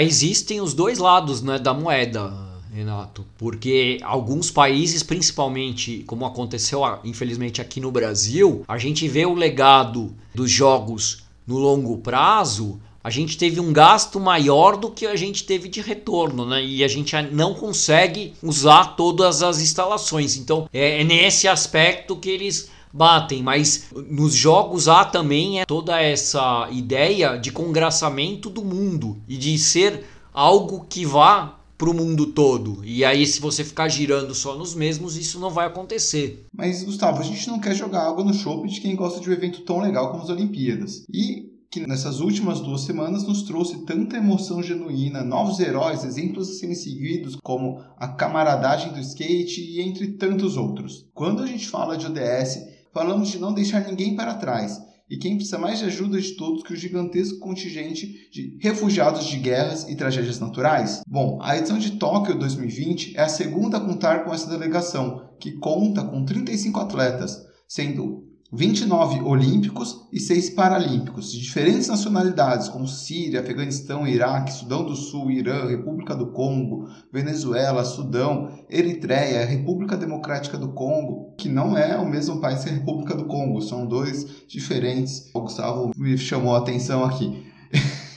Existem 0.01 0.61
os 0.61 0.73
dois 0.73 0.99
lados 0.99 1.43
né, 1.43 1.59
da 1.59 1.75
moeda. 1.75 2.51
Renato, 2.73 3.27
porque 3.37 3.99
alguns 4.01 4.49
países, 4.49 5.03
principalmente 5.03 6.05
como 6.07 6.25
aconteceu 6.25 6.83
infelizmente 7.03 7.61
aqui 7.61 7.81
no 7.81 7.91
Brasil, 7.91 8.65
a 8.69 8.79
gente 8.79 9.09
vê 9.09 9.27
o 9.27 9.35
legado 9.35 10.15
dos 10.33 10.53
jogos 10.53 11.25
no 11.45 11.59
longo 11.59 11.99
prazo 11.99 12.81
a 13.03 13.11
gente 13.11 13.39
teve 13.39 13.61
um 13.61 13.73
gasto 13.73 14.21
maior 14.21 14.77
do 14.77 14.91
que 14.91 15.07
a 15.07 15.17
gente 15.17 15.45
teve 15.45 15.69
de 15.69 15.81
retorno, 15.81 16.45
né? 16.45 16.65
E 16.65 16.85
a 16.85 16.89
gente 16.89 17.15
não 17.33 17.55
consegue 17.55 18.35
usar 18.43 18.97
todas 18.97 19.43
as 19.43 19.61
instalações. 19.61 20.37
Então 20.37 20.69
é, 20.73 21.01
é 21.01 21.05
nesse 21.05 21.49
aspecto 21.49 22.17
que 22.17 22.29
eles 22.29 22.71
batem, 22.93 23.43
mas 23.43 23.87
nos 24.09 24.35
jogos 24.35 24.89
há 24.89 25.05
também 25.05 25.61
é 25.61 25.65
toda 25.65 26.01
essa 26.01 26.69
ideia 26.73 27.37
de 27.37 27.53
congraçamento 27.53 28.51
do 28.51 28.65
mundo 28.65 29.17
e 29.29 29.37
de 29.37 29.57
ser 29.59 30.05
algo 30.33 30.87
que 30.89 31.07
vá 31.07 31.61
para 31.81 31.89
o 31.89 31.95
mundo 31.95 32.27
todo. 32.27 32.85
E 32.85 33.03
aí, 33.07 33.27
se 33.27 33.41
você 33.41 33.65
ficar 33.65 33.89
girando 33.89 34.35
só 34.35 34.55
nos 34.55 34.75
mesmos, 34.75 35.17
isso 35.17 35.41
não 35.41 35.49
vai 35.49 35.67
acontecer. 35.67 36.45
Mas, 36.53 36.83
Gustavo, 36.83 37.21
a 37.21 37.25
gente 37.25 37.49
não 37.49 37.59
quer 37.59 37.75
jogar 37.75 38.07
água 38.07 38.23
no 38.23 38.35
chope 38.35 38.69
de 38.69 38.83
quem 38.83 38.95
gosta 38.95 39.19
de 39.19 39.31
um 39.31 39.33
evento 39.33 39.63
tão 39.63 39.81
legal 39.81 40.11
como 40.11 40.23
as 40.23 40.29
Olimpíadas. 40.29 41.05
E 41.11 41.50
que 41.71 41.87
nessas 41.87 42.19
últimas 42.19 42.59
duas 42.61 42.81
semanas 42.81 43.23
nos 43.23 43.43
trouxe 43.43 43.85
tanta 43.85 44.17
emoção 44.17 44.61
genuína, 44.61 45.23
novos 45.23 45.61
heróis, 45.61 46.03
exemplos 46.03 46.51
a 46.51 46.55
serem 46.55 46.75
seguidos, 46.75 47.37
como 47.37 47.81
a 47.97 48.09
camaradagem 48.09 48.93
do 48.93 48.99
skate 48.99 49.61
e 49.61 49.81
entre 49.81 50.09
tantos 50.15 50.57
outros. 50.57 51.09
Quando 51.15 51.43
a 51.43 51.47
gente 51.47 51.69
fala 51.69 51.97
de 51.97 52.07
ODS, 52.07 52.59
falamos 52.93 53.29
de 53.29 53.39
não 53.39 53.55
deixar 53.55 53.87
ninguém 53.87 54.17
para 54.17 54.35
trás. 54.35 54.91
e 55.09 55.17
quem 55.17 55.35
precisa 55.35 55.59
mais 55.59 55.81
de 55.81 55.87
ajuda 55.87 56.21
de 56.21 56.33
todos 56.33 56.63
que 56.63 56.73
o 56.73 56.77
gigantesco 56.77 57.41
contingente 57.41 58.31
de 58.33 58.57
refugiados 58.61 59.27
de 59.27 59.39
guerras 59.39 59.89
e 59.89 59.97
tragédias 59.97 60.39
naturais? 60.39 61.03
Bom, 61.07 61.39
a 61.43 61.57
edição 61.57 61.79
de 61.79 61.93
Tóquio 61.93 62.39
2020 62.39 63.17
é 63.17 63.23
a 63.23 63.29
segunda 63.29 63.79
a 63.79 63.81
contar 63.81 64.25
com 64.25 64.33
essa 64.33 64.49
delegação, 64.49 65.29
que 65.41 65.53
conta 65.53 66.05
com 66.05 66.25
35 66.25 66.79
atletas, 66.79 67.37
sendo 67.69 68.30
29 68.53 69.21
olímpicos 69.23 70.09
e 70.13 70.19
6 70.19 70.51
paralímpicos, 70.51 71.31
de 71.31 71.41
diferentes 71.41 71.87
nacionalidades, 71.87 72.69
como 72.69 72.89
Síria, 72.89 73.41
Afeganistão, 73.41 74.07
Iraque, 74.07 74.53
Sudão 74.53 74.85
do 74.85 74.97
Sul, 74.97 75.31
Irã, 75.31 75.69
República 75.69 76.17
do 76.17 76.33
Congo, 76.33 76.89
Venezuela, 77.13 77.85
Sudão, 77.85 78.51
Eritreia, 78.69 79.47
República 79.47 79.97
Democrática 79.97 80.59
do 80.59 80.73
Congo, 80.73 81.33
que 81.39 81.49
não 81.49 81.79
é 81.79 81.97
o 81.97 82.09
mesmo 82.09 82.41
país 82.41 82.65
que 82.65 82.71
a 82.71 82.73
República 82.73 83.15
do 83.15 83.27
Congo, 83.27 83.63
são 83.63 83.87
dois 83.87 84.45
diferentes. 84.49 85.31
O 85.33 85.43
Gustavo 85.43 85.93
me 85.97 86.19
chamou 86.19 86.57
a 86.57 86.59
atenção 86.59 87.05
aqui. 87.05 87.47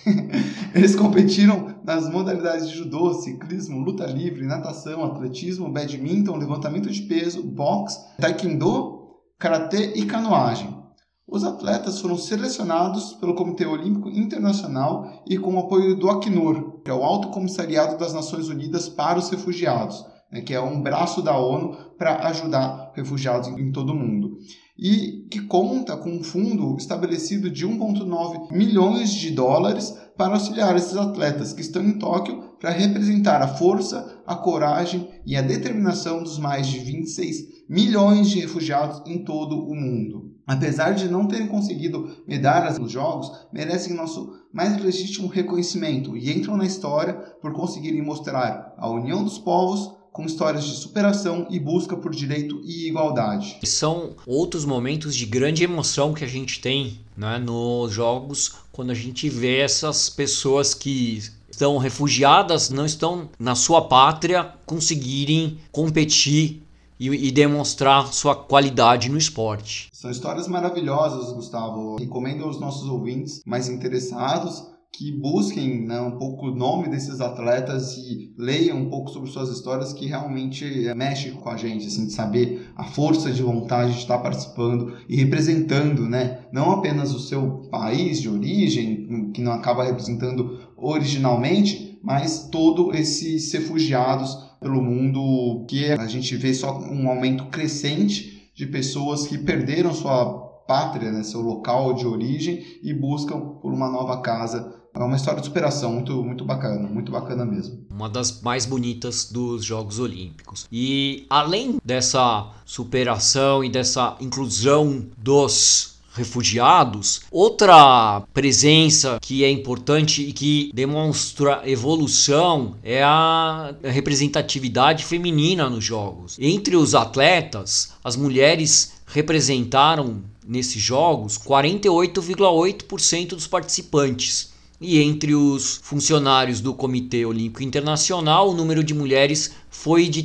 Eles 0.73 0.95
competiram 0.95 1.75
nas 1.83 2.09
modalidades 2.09 2.67
de 2.67 2.75
judô, 2.75 3.13
ciclismo, 3.13 3.79
luta 3.79 4.05
livre, 4.07 4.45
natação, 4.45 5.03
atletismo, 5.03 5.71
badminton, 5.71 6.37
levantamento 6.37 6.89
de 6.89 7.03
peso, 7.03 7.43
boxe, 7.43 7.99
taekwondo 8.17 8.92
karatê 9.39 9.93
e 9.95 10.05
canoagem. 10.05 10.83
Os 11.27 11.43
atletas 11.43 11.99
foram 11.99 12.17
selecionados 12.17 13.13
pelo 13.13 13.33
Comitê 13.33 13.65
Olímpico 13.65 14.09
Internacional 14.09 15.23
e 15.27 15.37
com 15.37 15.55
o 15.55 15.59
apoio 15.59 15.95
do 15.95 16.09
Acnur, 16.09 16.81
que 16.83 16.91
é 16.91 16.93
o 16.93 17.03
Alto 17.03 17.29
Comissariado 17.29 17.97
das 17.97 18.13
Nações 18.13 18.49
Unidas 18.49 18.89
para 18.89 19.17
os 19.17 19.29
Refugiados, 19.29 20.05
né, 20.31 20.41
que 20.41 20.53
é 20.53 20.59
um 20.59 20.81
braço 20.81 21.21
da 21.21 21.37
ONU 21.37 21.75
para 21.97 22.27
ajudar 22.27 22.91
refugiados 22.93 23.47
em 23.47 23.71
todo 23.71 23.93
o 23.93 23.95
mundo. 23.95 24.37
E 24.77 25.27
que 25.31 25.41
conta 25.41 25.95
com 25.95 26.09
um 26.09 26.23
fundo 26.23 26.75
estabelecido 26.77 27.49
de 27.49 27.65
1,9 27.65 28.51
milhões 28.51 29.11
de 29.11 29.31
dólares 29.31 29.91
para 30.17 30.33
auxiliar 30.33 30.75
esses 30.75 30.97
atletas 30.97 31.53
que 31.53 31.61
estão 31.61 31.83
em 31.83 31.97
Tóquio 31.97 32.57
para 32.59 32.69
representar 32.69 33.41
a 33.41 33.47
força, 33.47 34.21
a 34.27 34.35
coragem 34.35 35.09
e 35.25 35.35
a 35.35 35.41
determinação 35.41 36.21
dos 36.21 36.37
mais 36.37 36.67
de 36.67 36.79
26 36.79 37.52
milhões 37.67 38.29
de 38.29 38.39
refugiados 38.39 39.01
em 39.05 39.23
todo 39.23 39.57
o 39.57 39.75
mundo. 39.75 40.31
Apesar 40.45 40.91
de 40.91 41.07
não 41.07 41.27
terem 41.27 41.47
conseguido 41.47 42.17
medalhas 42.27 42.77
nos 42.77 42.91
Jogos, 42.91 43.31
merecem 43.51 43.95
nosso 43.95 44.33
mais 44.51 44.77
legítimo 44.77 45.27
reconhecimento 45.27 46.17
e 46.17 46.31
entram 46.31 46.57
na 46.57 46.65
história 46.65 47.13
por 47.41 47.53
conseguirem 47.53 48.01
mostrar 48.01 48.73
a 48.77 48.89
união 48.89 49.23
dos 49.23 49.39
povos 49.39 49.93
com 50.11 50.25
histórias 50.25 50.63
de 50.63 50.75
superação 50.75 51.47
e 51.49 51.59
busca 51.59 51.97
por 51.97 52.13
direito 52.13 52.61
e 52.63 52.87
igualdade. 52.87 53.57
São 53.63 54.11
outros 54.27 54.63
momentos 54.63 55.15
de 55.15 55.25
grande 55.25 55.63
emoção 55.63 56.13
que 56.13 56.23
a 56.23 56.27
gente 56.27 56.61
tem 56.61 56.99
né, 57.17 57.39
nos 57.39 57.91
jogos 57.91 58.53
quando 58.71 58.91
a 58.91 58.95
gente 58.95 59.27
vê 59.27 59.57
essas 59.57 60.09
pessoas 60.09 60.75
que 60.75 61.23
estão 61.49 61.77
refugiadas, 61.77 62.69
não 62.69 62.85
estão 62.85 63.29
na 63.39 63.55
sua 63.55 63.87
pátria, 63.87 64.53
conseguirem 64.65 65.57
competir 65.71 66.61
e, 66.99 67.09
e, 67.09 67.31
demonstrar 67.31 68.13
sua 68.13 68.35
qualidade 68.35 69.09
no 69.09 69.17
esporte. 69.17 69.89
São 69.91 70.11
histórias 70.11 70.47
maravilhosas, 70.47 71.33
Gustavo. 71.33 71.97
Recomendo 71.97 72.43
aos 72.43 72.59
nossos 72.59 72.87
ouvintes 72.89 73.41
mais 73.45 73.69
interessados 73.69 74.73
que 74.93 75.11
busquem 75.11 75.87
né, 75.87 75.99
um 75.99 76.11
pouco 76.11 76.47
o 76.47 76.55
nome 76.55 76.87
desses 76.87 77.19
atletas 77.19 77.97
e 77.97 78.31
leiam 78.37 78.77
um 78.77 78.89
pouco 78.89 79.09
sobre 79.09 79.29
suas 79.31 79.49
histórias 79.49 79.91
que 79.91 80.05
realmente 80.05 80.87
é, 80.87 80.93
mexe 80.93 81.31
com 81.31 81.49
a 81.49 81.57
gente, 81.57 81.87
assim, 81.87 82.05
de 82.05 82.13
saber 82.13 82.71
a 82.75 82.83
força 82.83 83.31
de 83.31 83.41
vontade 83.41 83.93
de 83.93 83.97
estar 83.97 84.19
participando 84.19 84.95
e 85.09 85.15
representando, 85.15 86.07
né, 86.07 86.45
não 86.53 86.71
apenas 86.71 87.11
o 87.11 87.19
seu 87.19 87.67
país 87.71 88.21
de 88.21 88.29
origem, 88.29 89.31
que 89.33 89.41
não 89.41 89.51
acaba 89.51 89.83
representando 89.83 90.59
originalmente, 90.77 91.97
mas 92.03 92.49
todos 92.51 92.93
esses 92.95 93.51
refugiados 93.51 94.37
pelo 94.63 94.81
mundo 94.81 95.65
que 95.67 95.91
a 95.91 96.07
gente 96.07 96.35
vê 96.35 96.53
só 96.53 96.79
um 96.79 97.07
aumento 97.07 97.45
crescente 97.45 98.49
de 98.55 98.65
pessoas 98.65 99.27
que 99.27 99.37
perderam 99.37 99.93
sua 99.93 100.25
pátria, 100.67 101.11
né, 101.11 101.21
seu 101.21 101.41
local 101.41 101.93
de 101.93 102.07
origem 102.07 102.63
e 102.81 102.93
buscam 102.93 103.39
por 103.61 103.71
uma 103.71 103.89
nova 103.91 104.21
casa 104.21 104.81
é 104.95 105.03
uma 105.03 105.15
história 105.15 105.39
de 105.39 105.47
superação 105.47 105.91
muito, 105.91 106.23
muito 106.23 106.45
bacana, 106.45 106.87
muito 106.87 107.11
bacana 107.11 107.43
mesmo. 107.43 107.83
Uma 107.89 108.07
das 108.07 108.41
mais 108.41 108.65
bonitas 108.65 109.31
dos 109.31 109.65
Jogos 109.65 109.97
Olímpicos. 109.97 110.67
E 110.71 111.25
além 111.29 111.79
dessa 111.83 112.51
superação 112.63 113.63
e 113.63 113.69
dessa 113.69 114.15
inclusão 114.21 115.07
dos 115.17 115.92
refugiados. 116.13 117.21
Outra 117.31 118.21
presença 118.33 119.17
que 119.21 119.43
é 119.43 119.49
importante 119.51 120.21
e 120.21 120.31
que 120.31 120.71
demonstra 120.73 121.61
evolução 121.65 122.75
é 122.83 123.03
a 123.03 123.73
representatividade 123.83 125.03
feminina 125.03 125.69
nos 125.69 125.83
jogos. 125.83 126.37
Entre 126.39 126.75
os 126.75 126.95
atletas, 126.95 127.93
as 128.03 128.15
mulheres 128.15 128.93
representaram 129.07 130.21
nesses 130.47 130.81
jogos 130.81 131.37
48,8% 131.37 133.29
dos 133.29 133.47
participantes. 133.47 134.53
E 134.81 134.99
entre 134.99 135.33
os 135.33 135.79
funcionários 135.81 136.59
do 136.59 136.73
Comitê 136.73 137.25
Olímpico 137.25 137.63
Internacional, 137.63 138.49
o 138.49 138.53
número 138.53 138.83
de 138.83 138.93
mulheres 138.93 139.51
foi 139.69 140.09
de 140.09 140.23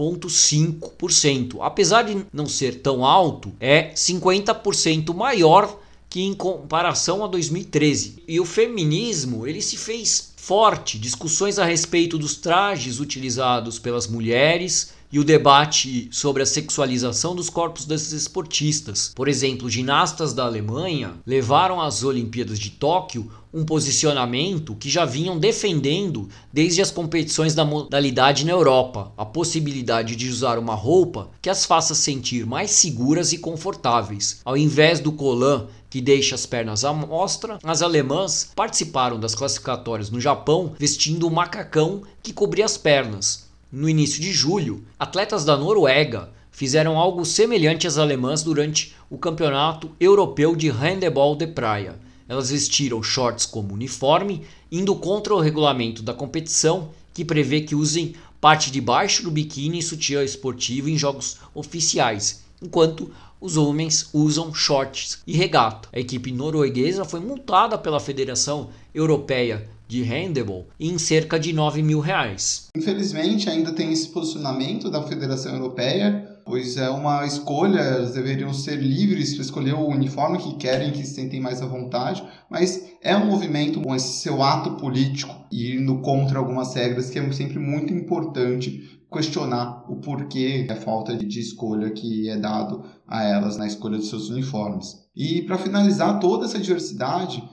37,5%. 0.00 1.58
Apesar 1.60 2.02
de 2.02 2.24
não 2.32 2.46
ser 2.46 2.80
tão 2.80 3.04
alto, 3.04 3.52
é 3.60 3.92
50% 3.92 5.14
maior 5.14 5.78
que 6.08 6.22
em 6.22 6.32
comparação 6.34 7.22
a 7.22 7.28
2013. 7.28 8.22
E 8.26 8.40
o 8.40 8.44
feminismo, 8.44 9.46
ele 9.46 9.60
se 9.60 9.76
fez 9.76 10.32
forte, 10.36 10.98
discussões 10.98 11.58
a 11.58 11.64
respeito 11.64 12.18
dos 12.18 12.34
trajes 12.36 12.98
utilizados 12.98 13.78
pelas 13.78 14.08
mulheres, 14.08 14.92
e 15.12 15.18
o 15.18 15.24
debate 15.24 16.08
sobre 16.12 16.42
a 16.42 16.46
sexualização 16.46 17.34
dos 17.34 17.50
corpos 17.50 17.84
desses 17.84 18.12
esportistas. 18.12 19.10
Por 19.14 19.28
exemplo, 19.28 19.68
ginastas 19.68 20.32
da 20.32 20.44
Alemanha 20.44 21.14
levaram 21.26 21.80
às 21.80 22.04
Olimpíadas 22.04 22.58
de 22.58 22.70
Tóquio 22.70 23.30
um 23.52 23.64
posicionamento 23.64 24.76
que 24.76 24.88
já 24.88 25.04
vinham 25.04 25.38
defendendo 25.38 26.28
desde 26.52 26.80
as 26.80 26.90
competições 26.90 27.54
da 27.54 27.64
modalidade 27.64 28.44
na 28.44 28.52
Europa, 28.52 29.12
a 29.16 29.24
possibilidade 29.24 30.14
de 30.14 30.28
usar 30.28 30.58
uma 30.58 30.74
roupa 30.74 31.30
que 31.42 31.50
as 31.50 31.64
faça 31.64 31.94
sentir 31.94 32.46
mais 32.46 32.70
seguras 32.70 33.32
e 33.32 33.38
confortáveis. 33.38 34.40
Ao 34.44 34.56
invés 34.56 35.00
do 35.00 35.12
colã 35.12 35.66
que 35.88 36.00
deixa 36.00 36.36
as 36.36 36.46
pernas 36.46 36.84
à 36.84 36.92
mostra, 36.92 37.58
as 37.64 37.82
alemãs 37.82 38.52
participaram 38.54 39.18
das 39.18 39.34
classificatórias 39.34 40.10
no 40.10 40.20
Japão 40.20 40.72
vestindo 40.78 41.26
o 41.26 41.30
macacão 41.30 42.02
que 42.22 42.32
cobria 42.32 42.64
as 42.64 42.76
pernas. 42.76 43.48
No 43.72 43.88
início 43.88 44.20
de 44.20 44.32
julho, 44.32 44.84
atletas 44.98 45.44
da 45.44 45.56
Noruega 45.56 46.30
fizeram 46.50 46.98
algo 46.98 47.24
semelhante 47.24 47.86
às 47.86 47.98
alemãs 47.98 48.42
durante 48.42 48.94
o 49.08 49.18
Campeonato 49.18 49.90
Europeu 49.98 50.54
de 50.54 50.68
Handebol 50.68 51.34
de 51.34 51.46
Praia. 51.46 51.96
Elas 52.30 52.50
vestiram 52.50 53.02
shorts 53.02 53.44
como 53.44 53.74
uniforme, 53.74 54.42
indo 54.70 54.94
contra 54.94 55.34
o 55.34 55.40
regulamento 55.40 56.00
da 56.00 56.14
competição, 56.14 56.90
que 57.12 57.24
prevê 57.24 57.62
que 57.62 57.74
usem 57.74 58.14
parte 58.40 58.70
de 58.70 58.80
baixo 58.80 59.24
do 59.24 59.32
biquíni 59.32 59.80
e 59.80 59.82
sutiã 59.82 60.22
esportivo 60.22 60.88
em 60.88 60.96
jogos 60.96 61.38
oficiais, 61.52 62.44
enquanto 62.62 63.10
os 63.40 63.56
homens 63.56 64.10
usam 64.12 64.54
shorts 64.54 65.18
e 65.26 65.32
regata. 65.32 65.88
A 65.92 65.98
equipe 65.98 66.30
norueguesa 66.30 67.04
foi 67.04 67.18
multada 67.18 67.76
pela 67.76 67.98
Federação 67.98 68.68
Europeia 68.94 69.68
de 69.88 70.04
handebol 70.04 70.68
em 70.78 70.98
cerca 70.98 71.36
de 71.36 71.52
9 71.52 71.82
mil 71.82 71.98
reais. 71.98 72.68
Infelizmente, 72.76 73.50
ainda 73.50 73.72
tem 73.72 73.92
esse 73.92 74.06
posicionamento 74.08 74.88
da 74.88 75.02
Federação 75.02 75.52
Europeia, 75.52 76.38
pois 76.50 76.76
é 76.76 76.90
uma 76.90 77.24
escolha, 77.24 77.78
elas 77.78 78.12
deveriam 78.12 78.52
ser 78.52 78.74
livres 78.74 79.34
para 79.34 79.44
escolher 79.44 79.74
o 79.74 79.86
uniforme 79.86 80.36
que 80.36 80.56
querem, 80.56 80.90
que 80.90 81.06
se 81.06 81.14
sentem 81.14 81.40
mais 81.40 81.62
à 81.62 81.66
vontade, 81.66 82.24
mas 82.50 82.90
é 83.00 83.16
um 83.16 83.26
movimento 83.26 83.80
com 83.80 83.94
esse 83.94 84.20
seu 84.20 84.42
ato 84.42 84.72
político 84.72 85.32
e 85.52 85.76
indo 85.76 86.00
contra 86.00 86.40
algumas 86.40 86.74
regras 86.74 87.08
que 87.08 87.20
é 87.20 87.32
sempre 87.32 87.60
muito 87.60 87.94
importante 87.94 89.00
questionar 89.12 89.84
o 89.88 90.00
porquê 90.00 90.66
a 90.68 90.74
falta 90.74 91.16
de 91.16 91.38
escolha 91.38 91.90
que 91.90 92.28
é 92.28 92.36
dado 92.36 92.82
a 93.06 93.22
elas 93.22 93.56
na 93.56 93.68
escolha 93.68 93.98
de 93.98 94.06
seus 94.06 94.28
uniformes. 94.28 94.96
E 95.14 95.42
para 95.42 95.56
finalizar 95.56 96.18
toda 96.18 96.46
essa 96.46 96.58
diversidade, 96.58 97.48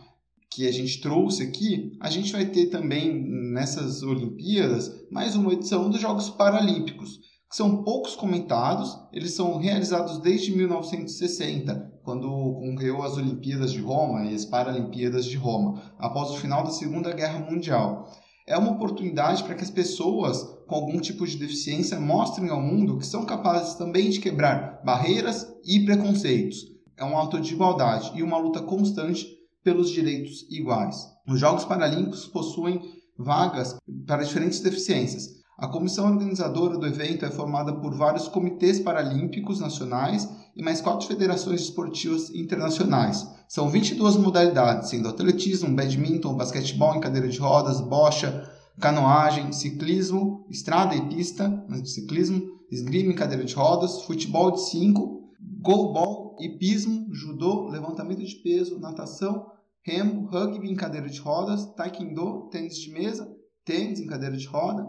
que 0.50 0.68
a 0.68 0.72
gente 0.72 1.02
trouxe 1.02 1.44
aqui, 1.44 1.96
a 2.00 2.10
gente 2.10 2.32
vai 2.32 2.46
ter 2.46 2.72
também 2.72 3.14
nessas 3.54 4.02
Olimpíadas 4.02 4.92
mais 5.12 5.36
uma 5.36 5.54
edição 5.54 5.88
dos 5.88 6.02
Jogos 6.02 6.32
Paralímpicos, 6.32 7.20
são 7.50 7.84
poucos 7.84 8.16
comentados, 8.16 8.98
eles 9.12 9.34
são 9.34 9.58
realizados 9.58 10.20
desde 10.20 10.56
1960, 10.56 12.00
quando 12.04 12.28
concorreu 12.30 13.02
as 13.02 13.18
Olimpíadas 13.18 13.72
de 13.72 13.80
Roma 13.80 14.26
e 14.26 14.36
as 14.36 14.46
Paralimpíadas 14.46 15.26
de 15.26 15.38
Roma, 15.38 15.82
após 15.98 16.30
o 16.32 16.38
final 16.38 16.64
da 16.64 16.72
Segunda 16.72 17.14
Guerra 17.14 17.40
Mundial. 17.40 18.10
É 18.46 18.58
uma 18.58 18.72
oportunidade 18.72 19.44
para 19.44 19.56
que 19.56 19.64
as 19.64 19.70
pessoas 19.70 20.42
com 20.68 20.76
algum 20.76 21.00
tipo 21.00 21.28
de 21.28 21.38
deficiência 21.38 22.00
mostrem 22.00 22.50
ao 22.50 22.62
mundo 22.62 22.98
que 22.98 23.06
são 23.06 23.26
capazes 23.26 23.76
também 23.76 24.10
de 24.10 24.20
quebrar 24.20 24.82
barreiras 24.86 25.48
e 25.66 25.84
preconceitos 25.86 26.78
é 26.98 27.06
um 27.06 27.18
ato 27.18 27.40
de 27.40 27.54
igualdade 27.54 28.12
e 28.16 28.24
uma 28.24 28.38
luta 28.38 28.62
constante 28.62 29.28
pelos 29.64 29.92
direitos 29.92 30.48
iguais. 30.50 31.08
Os 31.28 31.40
Jogos 31.40 31.64
Paralímpicos 31.64 32.26
possuem 32.26 32.82
vagas 33.18 33.78
para 34.06 34.24
diferentes 34.24 34.60
deficiências. 34.60 35.37
A 35.58 35.68
comissão 35.68 36.06
organizadora 36.06 36.78
do 36.78 36.86
evento 36.86 37.26
é 37.26 37.32
formada 37.32 37.74
por 37.74 37.96
vários 37.96 38.28
comitês 38.28 38.80
paralímpicos 38.80 39.60
nacionais 39.60 40.30
e 40.56 40.62
mais 40.62 40.82
quatro 40.82 41.08
federações 41.08 41.62
esportivas 41.62 42.30
internacionais. 42.30 43.28
São 43.50 43.68
22 43.68 44.18
modalidades, 44.18 44.92
sendo 44.92 45.10
atletismo, 45.10 45.76
badminton, 45.76 46.36
basquetebol 46.36 46.96
em 46.96 47.00
cadeira 47.00 47.28
de 47.28 47.40
rodas, 47.40 47.82
bocha, 47.82 48.48
canoagem, 48.80 49.52
ciclismo, 49.52 50.46
estrada 50.48 50.94
e 50.94 51.10
pista 51.10 51.66
ciclismo, 51.86 52.40
esgrima 52.70 53.12
em 53.12 53.16
cadeira 53.16 53.44
de 53.44 53.56
rodas, 53.56 54.04
futebol 54.04 54.52
de 54.52 54.62
5, 54.70 55.34
goalball, 55.60 56.36
hipismo, 56.40 57.08
judô, 57.12 57.68
levantamento 57.70 58.24
de 58.24 58.36
peso, 58.44 58.80
natação, 58.80 59.48
remo, 59.82 60.28
rugby 60.28 60.70
em 60.70 60.76
cadeira 60.76 61.10
de 61.10 61.20
rodas, 61.20 61.66
taekwondo, 61.74 62.48
tênis 62.52 62.78
de 62.78 62.92
mesa, 62.92 63.28
tênis 63.66 64.00
em 64.00 64.06
cadeira 64.06 64.38
de 64.38 64.46
roda, 64.46 64.86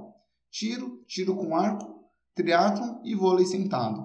tiro, 0.59 1.05
tiro 1.07 1.37
com 1.37 1.55
arco, 1.55 2.05
triatlon 2.35 3.01
e 3.05 3.15
vôlei 3.15 3.47
sentado. 3.47 4.05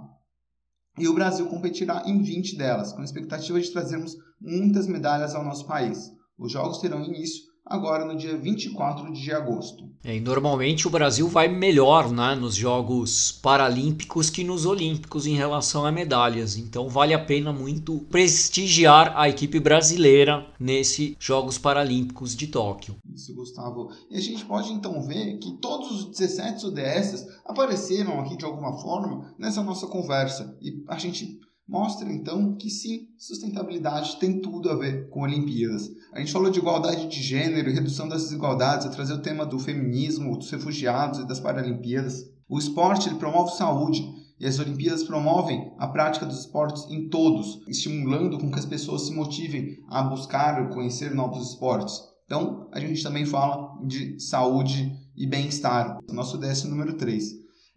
E 1.00 1.08
o 1.08 1.14
Brasil 1.14 1.48
competirá 1.48 2.04
em 2.06 2.22
20 2.22 2.56
delas, 2.56 2.94
com 2.94 3.04
expectativa 3.04 3.60
de 3.60 3.72
trazermos 3.72 4.16
muitas 4.40 4.86
medalhas 4.86 5.34
ao 5.34 5.44
nosso 5.44 5.66
país. 5.66 6.12
Os 6.38 6.52
jogos 6.52 6.78
terão 6.78 7.04
início 7.04 7.44
agora 7.66 8.06
no 8.06 8.18
dia 8.18 8.38
24 8.38 9.12
de 9.14 9.32
agosto. 9.32 9.90
É, 10.04 10.18
e 10.18 10.20
normalmente 10.20 10.86
o 10.86 10.92
Brasil 10.92 11.30
vai 11.30 11.48
melhor 11.48 12.12
né, 12.12 12.36
nos 12.36 12.56
Jogos 12.56 13.32
Paralímpicos 13.32 14.30
que 14.30 14.44
nos 14.44 14.66
Olímpicos 14.66 15.26
em 15.26 15.36
relação 15.36 15.86
a 15.86 15.92
medalhas. 15.92 16.58
Então 16.58 16.90
vale 16.90 17.14
a 17.14 17.24
pena 17.24 17.54
muito 17.54 18.00
prestigiar 18.10 19.14
a 19.16 19.30
equipe 19.30 19.62
brasileira 19.62 20.46
nesses 20.60 21.16
Jogos 21.18 21.58
Paralímpicos 21.58 22.36
de 22.36 22.48
Tóquio. 22.48 22.98
Isso, 23.14 23.34
Gustavo. 23.34 23.90
E 24.10 24.18
a 24.18 24.22
gente 24.22 24.44
pode 24.44 24.74
então 24.74 25.02
ver 25.04 25.38
que 25.38 25.58
todos 25.62 25.92
os 25.92 26.06
17 26.12 26.66
ODS 26.66 27.26
apareceram 27.46 28.20
aqui 28.20 28.36
de 28.36 28.44
alguma 28.44 28.78
forma 28.82 29.34
nessa 29.40 29.64
nossa 29.64 29.88
conversa. 29.88 30.58
E 30.62 30.84
a 30.90 30.98
gente 30.98 31.40
mostra 31.74 32.14
então 32.14 32.54
que 32.56 32.70
sim, 32.70 33.08
sustentabilidade 33.18 34.18
tem 34.20 34.40
tudo 34.40 34.70
a 34.70 34.76
ver 34.76 35.10
com 35.10 35.24
Olimpíadas. 35.24 35.90
A 36.12 36.20
gente 36.20 36.32
falou 36.32 36.52
de 36.52 36.60
igualdade 36.60 37.08
de 37.08 37.20
gênero 37.20 37.68
e 37.68 37.74
redução 37.74 38.08
das 38.08 38.22
desigualdades, 38.22 38.86
a 38.86 38.92
trazer 38.92 39.14
o 39.14 39.24
tema 39.24 39.44
do 39.44 39.58
feminismo, 39.58 40.38
dos 40.38 40.52
refugiados 40.52 41.22
e 41.22 41.28
das 41.28 41.40
Paralimpíadas. 41.40 42.30
O 42.48 42.60
esporte 42.60 43.10
ele 43.10 43.18
promove 43.18 43.58
saúde 43.58 44.08
e 44.40 44.46
as 44.46 44.60
Olimpíadas 44.60 45.04
promovem 45.04 45.74
a 45.80 45.88
prática 45.88 46.28
dos 46.28 46.42
esportes 46.42 46.86
em 46.92 47.10
todos, 47.10 47.64
estimulando 47.68 48.38
com 48.38 48.52
que 48.52 48.60
as 48.60 48.68
pessoas 48.68 49.08
se 49.08 49.12
motivem 49.16 49.80
a 49.90 50.04
buscar 50.04 50.70
conhecer 50.70 51.16
novos 51.16 51.50
esportes. 51.50 52.00
Então, 52.28 52.70
a 52.72 52.80
gente 52.80 53.02
também 53.02 53.26
fala 53.26 53.84
de 53.84 54.20
saúde 54.20 54.96
e 55.18 55.26
bem-estar, 55.26 55.98
nosso 56.12 56.38
DS 56.38 56.66
número 56.66 56.98
3. 56.98 57.24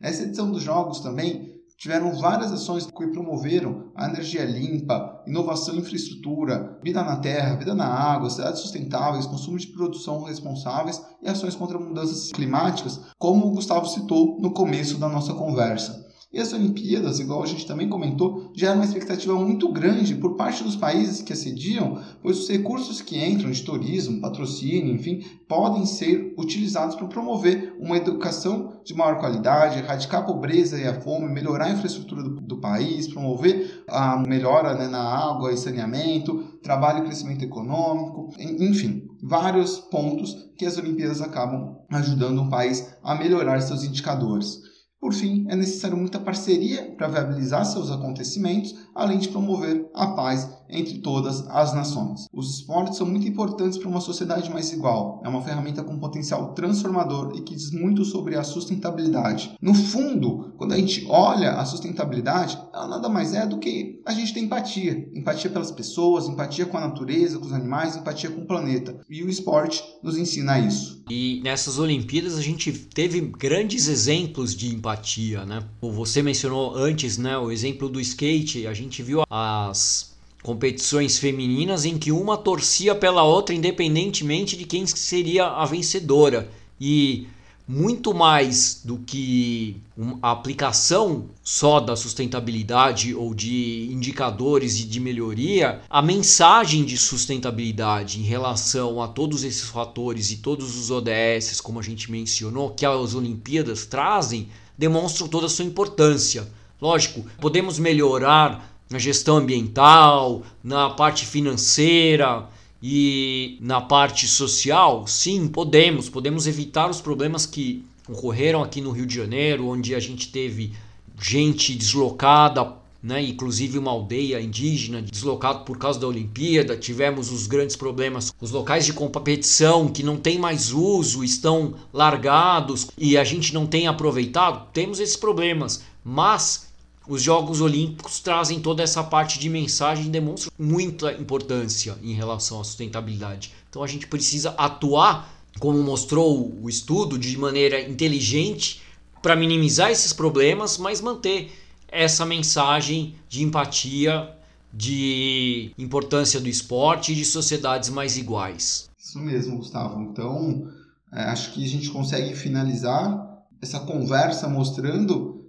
Essa 0.03 0.25
edição 0.25 0.53
dos 0.53 0.63
Jogos 0.63 1.01
também 1.01 1.56
tiveram 1.77 2.19
várias 2.19 2.53
ações 2.53 2.87
que 2.87 3.07
promoveram 3.09 3.93
a 3.95 4.09
energia 4.09 4.45
limpa, 4.45 5.23
inovação 5.27 5.75
em 5.75 5.79
infraestrutura, 5.79 6.79
vida 6.83 7.03
na 7.03 7.17
terra, 7.17 7.57
vida 7.57 7.75
na 7.75 7.87
água, 7.87 8.31
cidades 8.31 8.61
sustentáveis, 8.61 9.27
consumo 9.27 9.59
de 9.59 9.67
produção 9.69 10.23
responsáveis 10.23 11.03
e 11.23 11.29
ações 11.29 11.55
contra 11.55 11.79
mudanças 11.79 12.33
climáticas, 12.33 13.01
como 13.19 13.47
o 13.47 13.51
Gustavo 13.51 13.87
citou 13.87 14.41
no 14.41 14.53
começo 14.53 14.99
da 14.99 15.09
nossa 15.09 15.35
conversa. 15.35 16.06
E 16.33 16.41
as 16.41 16.53
Olimpíadas, 16.53 17.21
igual 17.21 17.43
a 17.43 17.47
gente 17.47 17.67
também 17.67 17.89
comentou, 17.89 18.53
geram 18.55 18.77
uma 18.77 18.85
expectativa 18.85 19.35
muito 19.35 19.73
grande 19.73 20.17
por 20.17 20.35
parte 20.35 20.65
dos 20.65 20.75
países 20.75 21.23
que 21.23 21.33
assediam, 21.33 22.03
pois 22.21 22.41
os 22.41 22.49
recursos 22.49 23.01
que 23.01 23.25
entram 23.25 23.51
de 23.51 23.62
turismo, 23.62 24.21
patrocínio, 24.21 24.93
enfim, 24.93 25.25
podem 25.49 25.87
ser 25.87 26.35
utilizados 26.37 26.97
para 26.97 27.07
promover 27.07 27.77
uma 27.79 27.97
educação 27.97 28.81
de 28.85 28.93
maior 28.93 29.19
qualidade, 29.19 29.79
erradicar 29.79 30.21
a 30.21 30.25
pobreza 30.25 30.79
e 30.79 30.87
a 30.87 31.01
fome, 31.01 31.33
melhorar 31.33 31.67
a 31.67 31.73
infraestrutura 31.73 32.23
do, 32.25 32.41
do 32.41 32.61
país, 32.61 33.07
promover 33.07 33.85
a 33.89 34.19
melhora 34.19 34.75
né, 34.75 34.89
na 34.89 35.03
água 35.03 35.53
e 35.53 35.57
saneamento, 35.57 36.59
trabalho 36.61 37.01
e 37.01 37.07
crescimento 37.07 37.45
econômico, 37.45 38.31
enfim, 38.39 39.09
vários 39.23 39.79
pontos 39.79 40.35
que 40.59 40.67
as 40.67 40.77
Olimpíadas 40.77 41.21
acabam 41.21 41.77
ajudando 41.91 42.43
o 42.43 42.51
país 42.51 42.95
a 43.03 43.15
melhorar 43.15 43.61
seus 43.61 43.85
indicadores. 43.85 44.61
Por 45.07 45.14
fim, 45.14 45.47
é 45.49 45.55
necessário 45.55 45.97
muita 45.97 46.19
parceria 46.19 46.92
para 46.97 47.07
viabilizar 47.07 47.64
seus 47.64 47.92
acontecimentos, 47.92 48.75
além 48.92 49.19
de 49.19 49.29
promover 49.29 49.88
a 49.95 50.09
paz 50.09 50.51
entre 50.69 50.99
todas 50.99 51.47
as 51.49 51.75
nações. 51.75 52.27
Os 52.33 52.59
esportes 52.59 52.97
são 52.97 53.07
muito 53.07 53.27
importantes 53.27 53.79
para 53.79 53.89
uma 53.89 54.01
sociedade 54.01 54.51
mais 54.51 54.73
igual. 54.73 55.21
É 55.25 55.29
uma 55.29 55.43
ferramenta 55.43 55.83
com 55.83 55.99
potencial 55.99 56.55
transformador 56.55 57.33
e 57.37 57.43
que 57.43 57.55
diz 57.55 57.71
muito 57.71 58.05
sobre 58.05 58.37
a 58.37 58.45
sustentabilidade. 58.45 59.55
No 59.61 59.75
fundo, 59.75 60.55
quando 60.57 60.73
a 60.73 60.77
gente 60.77 61.07
olha 61.09 61.53
a 61.53 61.65
sustentabilidade, 61.65 62.59
ela 62.73 62.89
nada 62.89 63.09
mais 63.09 63.35
é 63.35 63.47
do 63.47 63.59
que 63.59 64.01
a 64.05 64.13
gente 64.13 64.33
ter 64.33 64.41
empatia. 64.41 65.09
Empatia 65.15 65.51
pelas 65.51 65.71
pessoas, 65.71 66.29
empatia 66.29 66.67
com 66.67 66.77
a 66.77 66.81
natureza, 66.81 67.39
com 67.39 67.47
os 67.47 67.53
animais, 67.53 67.97
empatia 67.97 68.31
com 68.31 68.43
o 68.43 68.47
planeta. 68.47 69.01
E 69.09 69.23
o 69.23 69.29
esporte 69.29 69.83
nos 70.03 70.17
ensina 70.17 70.59
isso. 70.59 71.03
E 71.11 71.41
nessas 71.45 71.79
Olimpíadas 71.79 72.37
a 72.37 72.43
gente 72.43 72.73
teve 72.73 73.21
grandes 73.21 73.89
exemplos 73.89 74.55
de 74.55 74.75
empatia, 74.75 75.45
né? 75.45 75.63
Você 75.81 76.23
mencionou 76.23 76.75
antes, 76.75 77.17
né, 77.17 77.39
o 77.39 77.51
exemplo 77.51 77.89
do 77.89 78.01
skate. 78.01 78.67
A 78.67 78.75
gente 78.75 79.03
viu 79.03 79.23
as 79.31 80.16
competições 80.47 81.19
femininas 81.19 81.85
em 81.85 81.99
que 81.99 82.13
uma 82.13 82.37
torcia 82.37 82.95
pela 82.95 83.25
outra 83.25 83.53
independentemente 83.53 84.57
de 84.57 84.65
quem 84.65 84.87
seria 84.87 85.45
a 85.45 85.65
vencedora. 85.65 86.49
E 86.81 87.27
muito 87.67 88.15
mais 88.15 88.81
do 88.85 88.99
que 88.99 89.83
a 90.23 90.31
aplicação 90.31 91.25
só 91.43 91.81
da 91.81 91.97
sustentabilidade 91.97 93.13
ou 93.13 93.35
de 93.35 93.89
indicadores 93.91 94.79
de 94.79 95.01
melhoria, 95.01 95.81
a 95.91 96.01
mensagem 96.01 96.85
de 96.85 96.97
sustentabilidade 96.97 98.21
em 98.21 98.23
relação 98.23 99.03
a 99.03 99.09
todos 99.09 99.43
esses 99.43 99.69
fatores 99.69 100.31
e 100.31 100.37
todos 100.37 100.79
os 100.79 100.93
ODS, 100.93 101.61
como 101.61 101.81
a 101.81 101.83
gente 101.83 102.09
mencionou, 102.09 102.71
que 102.71 102.87
as 102.87 103.17
Olimpíadas 103.17 103.85
trazem, 103.85 104.47
demonstram 104.79 105.27
toda 105.27 105.47
a 105.47 105.51
sua 105.51 105.65
importância. 105.65 106.47
Lógico, 106.81 107.25
podemos 107.41 107.81
melhorar 107.81 108.76
na 108.88 108.99
gestão 108.99 109.38
ambiental, 109.38 110.42
na 110.62 110.90
parte 110.90 111.27
financeira 111.27 112.49
e 112.83 113.59
na 113.61 113.81
parte 113.81 114.29
social, 114.29 115.07
sim, 115.07 115.49
podemos. 115.49 116.09
Podemos 116.09 116.46
evitar 116.46 116.88
os 116.88 117.01
problemas 117.01 117.46
que 117.46 117.85
ocorreram 118.09 118.62
aqui 118.62 118.81
no 118.81 118.92
Rio 118.92 119.07
de 119.07 119.14
Janeiro, 119.14 119.66
onde 119.66 119.94
a 119.94 120.01
gente 120.01 120.31
teve 120.31 120.72
gente 121.20 121.75
deslocada, 121.75 122.75
né, 123.03 123.22
inclusive 123.22 123.79
uma 123.79 123.90
aldeia 123.90 124.40
indígena 124.40 125.01
deslocada 125.01 125.61
por 125.61 125.79
causa 125.79 125.99
da 125.99 126.07
Olimpíada. 126.07 126.77
Tivemos 126.77 127.31
os 127.31 127.46
grandes 127.46 127.77
problemas, 127.77 128.33
os 128.40 128.51
locais 128.51 128.85
de 128.85 128.92
competição 128.92 129.88
que 129.88 130.03
não 130.03 130.16
tem 130.16 130.38
mais 130.38 130.72
uso, 130.72 131.25
estão 131.25 131.75
largados 131.92 132.88
e 132.99 133.16
a 133.16 133.25
gente 133.25 133.55
não 133.55 133.66
tem 133.66 133.87
aproveitado. 133.87 134.68
Temos 134.72 135.01
esses 135.01 135.16
problemas, 135.16 135.83
mas 136.05 136.66
os 137.09 137.23
Jogos 137.23 137.61
Olímpicos 137.61 138.21
trazem 138.21 138.61
toda 138.61 138.83
essa 138.83 139.03
parte 139.03 139.38
de 139.38 139.49
mensagem 139.49 140.07
e 140.07 140.11
demonstram 140.11 140.53
muita 140.59 141.12
importância 141.12 141.97
em 142.03 142.12
relação 142.12 142.61
à 142.61 142.64
sustentabilidade. 142.64 143.53
Então 143.71 143.83
a 143.83 143.87
gente 143.87 144.07
precisa 144.07 144.51
atuar, 144.51 145.33
como 145.59 145.83
mostrou 145.83 146.57
o 146.61 146.69
estudo, 146.69 147.19
de 147.19 147.37
maneira 147.37 147.81
inteligente 147.81 148.83
para 149.23 149.37
minimizar 149.37 149.90
esses 149.90 150.12
problemas, 150.12 150.79
mas 150.79 151.01
manter 151.01 151.53
essa 151.88 152.27
mensagem 152.27 153.14
de 153.29 153.42
empatia, 153.42 154.31
de 154.73 155.73
importância 155.79 156.40
do 156.40 156.49
esporte 156.49 157.12
e 157.12 157.14
de 157.14 157.25
sociedades 157.25 157.88
mais 157.88 158.16
iguais. 158.16 158.90
Isso 158.99 159.19
mesmo, 159.19 159.59
Gustavo. 159.59 160.03
Então, 160.03 160.69
é, 161.12 161.23
acho 161.25 161.53
que 161.53 161.64
a 161.64 161.69
gente 161.69 161.88
consegue 161.90 162.35
finalizar 162.35 163.45
essa 163.62 163.81
conversa 163.81 164.49
mostrando 164.49 165.46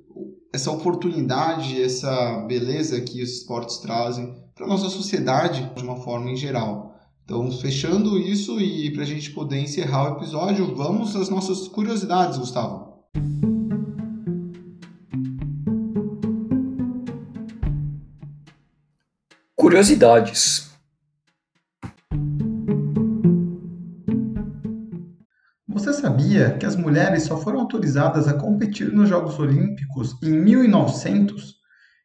essa 0.54 0.72
oportunidade, 0.72 1.82
essa 1.82 2.46
beleza 2.48 3.00
que 3.02 3.22
os 3.22 3.38
esportes 3.38 3.78
trazem 3.78 4.34
para 4.56 4.66
a 4.66 4.70
nossa 4.70 4.90
sociedade 4.90 5.72
de 5.76 5.84
uma 5.84 5.98
forma 5.98 6.32
em 6.32 6.36
geral. 6.36 6.96
Então, 7.24 7.52
fechando 7.52 8.18
isso 8.18 8.60
e 8.60 8.90
para 8.92 9.04
a 9.04 9.06
gente 9.06 9.32
poder 9.32 9.60
encerrar 9.60 10.14
o 10.14 10.18
episódio, 10.18 10.74
vamos 10.76 11.16
às 11.16 11.30
nossas 11.30 11.68
curiosidades, 11.68 12.38
Gustavo. 12.38 12.88
Curiosidades. 19.56 20.67
Sabia 25.94 26.52
que 26.52 26.66
as 26.66 26.76
mulheres 26.76 27.24
só 27.24 27.38
foram 27.38 27.62
autorizadas 27.62 28.28
a 28.28 28.34
competir 28.34 28.92
nos 28.92 29.10
Jogos 29.10 29.40
Olímpicos 29.40 30.16
em 30.24 30.32
1900? 30.32 31.56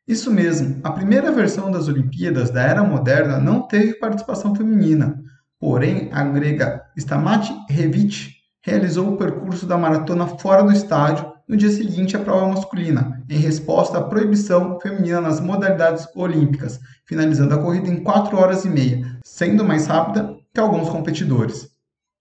Isso 0.06 0.30
mesmo, 0.32 0.80
a 0.82 0.90
primeira 0.90 1.30
versão 1.30 1.70
das 1.70 1.88
Olimpíadas 1.88 2.50
da 2.50 2.62
Era 2.62 2.82
Moderna 2.82 3.38
não 3.38 3.62
teve 3.62 3.94
participação 3.94 4.54
feminina, 4.54 5.20
porém 5.60 6.08
a 6.12 6.24
grega 6.24 6.82
Stamati 6.96 7.54
Revic 7.68 8.30
realizou 8.64 9.08
o 9.08 9.16
percurso 9.16 9.66
da 9.66 9.78
maratona 9.78 10.26
fora 10.26 10.62
do 10.62 10.72
estádio 10.72 11.32
no 11.48 11.56
dia 11.56 11.70
seguinte 11.70 12.16
à 12.16 12.20
prova 12.20 12.48
masculina, 12.48 13.22
em 13.28 13.38
resposta 13.38 13.98
à 13.98 14.02
proibição 14.02 14.78
feminina 14.80 15.20
nas 15.20 15.40
modalidades 15.40 16.06
olímpicas, 16.14 16.80
finalizando 17.06 17.54
a 17.54 17.58
corrida 17.58 17.88
em 17.88 18.02
4 18.02 18.36
horas 18.36 18.64
e 18.64 18.68
meia, 18.68 19.18
sendo 19.24 19.64
mais 19.64 19.86
rápida 19.86 20.34
que 20.54 20.60
alguns 20.60 20.88
competidores. 20.88 21.71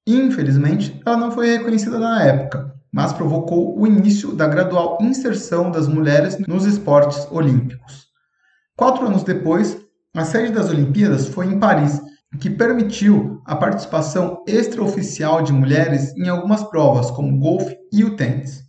Infelizmente, 0.07 0.99
ela 1.05 1.17
não 1.17 1.31
foi 1.31 1.57
reconhecida 1.57 1.99
na 1.99 2.23
época, 2.23 2.73
mas 2.91 3.13
provocou 3.13 3.79
o 3.79 3.85
início 3.85 4.33
da 4.33 4.47
gradual 4.47 4.97
inserção 4.99 5.71
das 5.71 5.87
mulheres 5.87 6.37
nos 6.47 6.65
esportes 6.65 7.27
olímpicos. 7.31 8.07
Quatro 8.75 9.05
anos 9.05 9.23
depois, 9.23 9.77
a 10.15 10.25
sede 10.25 10.51
das 10.51 10.69
Olimpíadas 10.69 11.27
foi 11.27 11.45
em 11.45 11.59
Paris, 11.59 12.01
que 12.39 12.49
permitiu 12.49 13.41
a 13.45 13.55
participação 13.55 14.43
extraoficial 14.47 15.43
de 15.43 15.53
mulheres 15.53 16.15
em 16.15 16.27
algumas 16.27 16.63
provas, 16.63 17.11
como 17.11 17.39
golfe 17.39 17.77
e 17.91 18.03
o 18.03 18.15
tênis. 18.15 18.63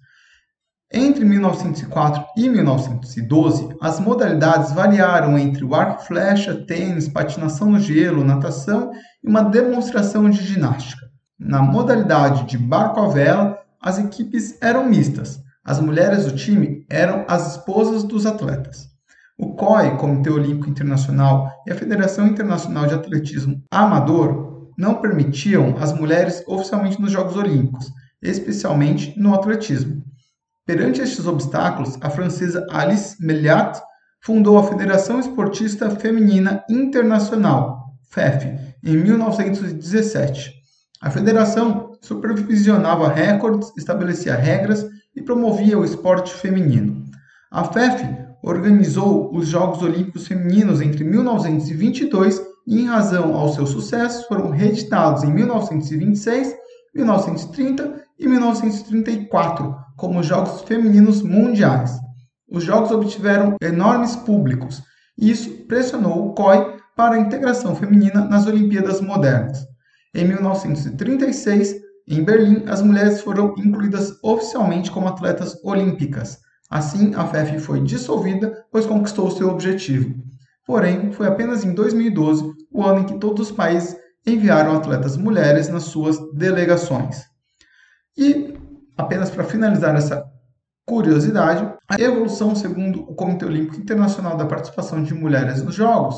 Entre 0.92 1.24
1904 1.24 2.26
e 2.36 2.50
1912, 2.50 3.74
as 3.80 3.98
modalidades 3.98 4.72
variaram 4.72 5.38
entre 5.38 5.64
o 5.64 5.74
arco 5.74 6.02
e 6.02 6.06
flecha, 6.06 6.54
tênis, 6.66 7.08
patinação 7.08 7.70
no 7.70 7.80
gelo, 7.80 8.22
natação 8.22 8.92
e 9.24 9.28
uma 9.28 9.42
demonstração 9.42 10.28
de 10.28 10.44
ginástica. 10.44 11.11
Na 11.44 11.60
modalidade 11.60 12.44
de 12.46 12.56
barco 12.56 13.00
à 13.00 13.08
vela, 13.08 13.58
as 13.80 13.98
equipes 13.98 14.56
eram 14.60 14.88
mistas. 14.88 15.42
As 15.64 15.80
mulheres 15.80 16.24
do 16.24 16.36
time 16.36 16.86
eram 16.88 17.24
as 17.26 17.56
esposas 17.56 18.04
dos 18.04 18.26
atletas. 18.26 18.88
O 19.36 19.54
COI, 19.54 19.96
Comitê 19.96 20.30
Olímpico 20.30 20.70
Internacional, 20.70 21.50
e 21.66 21.72
a 21.72 21.74
Federação 21.74 22.28
Internacional 22.28 22.86
de 22.86 22.94
Atletismo 22.94 23.60
Amador 23.72 24.70
não 24.78 24.94
permitiam 24.94 25.76
as 25.80 25.92
mulheres 25.92 26.44
oficialmente 26.46 27.00
nos 27.00 27.10
Jogos 27.10 27.36
Olímpicos, 27.36 27.90
especialmente 28.22 29.12
no 29.18 29.34
atletismo. 29.34 30.00
Perante 30.64 31.00
estes 31.00 31.26
obstáculos, 31.26 31.98
a 32.00 32.08
francesa 32.08 32.64
Alice 32.70 33.16
Meliat 33.20 33.82
fundou 34.20 34.58
a 34.58 34.62
Federação 34.68 35.18
Esportista 35.18 35.90
Feminina 35.90 36.64
Internacional, 36.70 37.96
FEF, 38.10 38.46
em 38.84 38.96
1917. 38.96 40.61
A 41.02 41.10
federação 41.10 41.96
supervisionava 42.00 43.08
recordes, 43.08 43.72
estabelecia 43.76 44.36
regras 44.36 44.86
e 45.16 45.20
promovia 45.20 45.76
o 45.76 45.84
esporte 45.84 46.32
feminino. 46.32 47.02
A 47.50 47.64
FEF 47.64 48.06
organizou 48.40 49.34
os 49.34 49.48
Jogos 49.48 49.82
Olímpicos 49.82 50.28
Femininos 50.28 50.80
entre 50.80 51.02
1922 51.02 52.40
e, 52.68 52.82
em 52.82 52.86
razão 52.86 53.34
ao 53.34 53.52
seu 53.52 53.66
sucesso, 53.66 54.28
foram 54.28 54.50
reeditados 54.50 55.24
em 55.24 55.32
1926, 55.32 56.54
1930 56.94 58.04
e 58.20 58.28
1934 58.28 59.74
como 59.96 60.22
Jogos 60.22 60.62
Femininos 60.62 61.20
Mundiais. 61.20 61.98
Os 62.48 62.62
Jogos 62.62 62.92
obtiveram 62.92 63.56
enormes 63.60 64.14
públicos 64.14 64.80
e 65.18 65.32
isso 65.32 65.50
pressionou 65.66 66.28
o 66.28 66.34
COI 66.34 66.76
para 66.96 67.16
a 67.16 67.18
integração 67.18 67.74
feminina 67.74 68.24
nas 68.24 68.46
Olimpíadas 68.46 69.00
modernas. 69.00 69.71
Em 70.14 70.26
1936, 70.26 71.80
em 72.06 72.22
Berlim, 72.22 72.64
as 72.68 72.82
mulheres 72.82 73.22
foram 73.22 73.54
incluídas 73.56 74.12
oficialmente 74.22 74.90
como 74.90 75.08
atletas 75.08 75.58
olímpicas. 75.64 76.38
Assim, 76.68 77.14
a 77.14 77.26
FEF 77.26 77.58
foi 77.60 77.80
dissolvida, 77.80 78.64
pois 78.70 78.84
conquistou 78.84 79.30
seu 79.30 79.48
objetivo. 79.48 80.14
Porém, 80.66 81.12
foi 81.12 81.26
apenas 81.26 81.64
em 81.64 81.72
2012 81.72 82.44
o 82.70 82.84
ano 82.84 83.00
em 83.00 83.04
que 83.04 83.18
todos 83.18 83.48
os 83.48 83.56
países 83.56 83.96
enviaram 84.26 84.76
atletas 84.76 85.16
mulheres 85.16 85.68
nas 85.68 85.84
suas 85.84 86.18
delegações. 86.34 87.24
E, 88.16 88.54
apenas 88.96 89.30
para 89.30 89.44
finalizar 89.44 89.96
essa 89.96 90.24
curiosidade, 90.86 91.72
a 91.88 92.00
evolução 92.00 92.54
segundo 92.54 93.00
o 93.02 93.14
Comitê 93.14 93.46
Olímpico 93.46 93.80
Internacional 93.80 94.36
da 94.36 94.46
participação 94.46 95.02
de 95.02 95.14
mulheres 95.14 95.62
nos 95.62 95.74
Jogos 95.74 96.16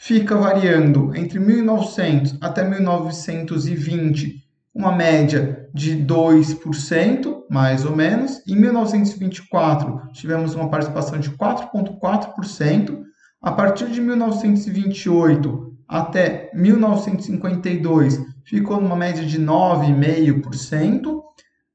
fica 0.00 0.34
variando 0.34 1.14
entre 1.14 1.38
1900 1.38 2.38
até 2.40 2.64
1920, 2.66 4.42
uma 4.74 4.90
média 4.92 5.68
de 5.74 5.94
2%, 5.94 7.42
mais 7.50 7.84
ou 7.84 7.94
menos. 7.94 8.42
Em 8.48 8.56
1924, 8.56 10.10
tivemos 10.14 10.54
uma 10.54 10.70
participação 10.70 11.20
de 11.20 11.28
4,4%. 11.32 13.02
A 13.42 13.52
partir 13.52 13.90
de 13.90 14.00
1928 14.00 15.76
até 15.86 16.50
1952, 16.54 18.24
ficou 18.42 18.80
numa 18.80 18.96
média 18.96 19.24
de 19.24 19.38
9,5%. 19.38 21.20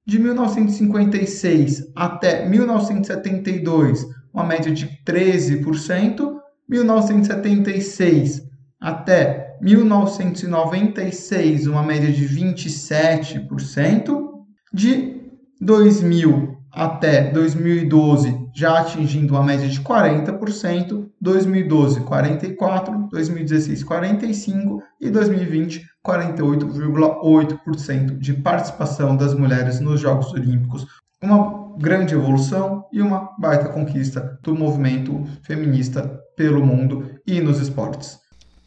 De 0.08 0.20
1956 0.20 1.92
até 1.96 2.48
1972, 2.48 4.08
uma 4.34 4.44
média 4.44 4.72
de 4.72 4.88
13%. 5.06 6.35
1976 6.68 8.44
até 8.80 9.56
1996, 9.62 11.68
uma 11.68 11.84
média 11.84 12.12
de 12.12 12.28
27%. 12.28 14.26
De 14.74 15.22
2000 15.62 16.58
até 16.72 17.30
2012, 17.32 18.50
já 18.54 18.80
atingindo 18.80 19.34
uma 19.34 19.44
média 19.44 19.70
de 19.70 19.80
40%, 19.80 21.08
2012 21.22 22.02
44, 22.02 23.08
2016 23.10 23.84
45 23.84 24.84
e 25.00 25.10
2020 25.10 25.86
48,8% 26.06 28.18
de 28.18 28.34
participação 28.34 29.16
das 29.16 29.34
mulheres 29.34 29.80
nos 29.80 30.02
Jogos 30.02 30.34
Olímpicos. 30.34 30.86
Uma 31.24 31.65
grande 31.78 32.14
evolução 32.14 32.86
e 32.92 33.02
uma 33.02 33.32
baita 33.38 33.70
conquista 33.70 34.40
do 34.42 34.56
movimento 34.56 35.26
feminista 35.44 36.02
pelo 36.36 36.66
mundo 36.66 37.10
e 37.26 37.40
nos 37.40 37.60
esportes. 37.60 38.20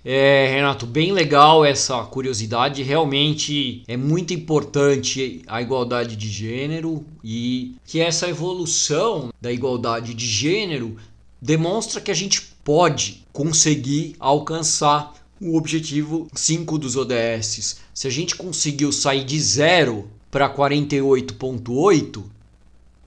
É, 0.05 0.49
Renato, 0.51 0.87
bem 0.87 1.12
legal 1.12 1.64
essa 1.64 2.03
curiosidade. 2.05 2.83
Realmente 2.83 3.83
é 3.87 3.97
muito 3.97 4.33
importante 4.33 5.42
a 5.47 5.61
igualdade 5.61 6.16
de 6.16 6.29
gênero 6.29 7.05
e 7.23 7.75
que 7.85 8.01
essa 8.01 8.29
evolução 8.29 9.31
da 9.40 9.53
igualdade 9.53 10.14
de 10.14 10.27
gênero 10.27 10.97
demonstra 11.42 12.01
que 12.01 12.11
a 12.11 12.14
gente 12.14 12.40
pode 12.64 13.25
conseguir 13.33 14.14
alcançar 14.18 15.14
o 15.40 15.57
objetivo 15.57 16.27
5 16.33 16.79
dos 16.79 16.97
ODS. 16.97 17.81
Se 17.92 18.07
a 18.07 18.11
gente 18.11 18.35
conseguiu 18.37 18.92
sair 18.92 19.25
de 19.25 19.38
0 19.40 20.09
para 20.31 20.49
48,8, 20.49 22.23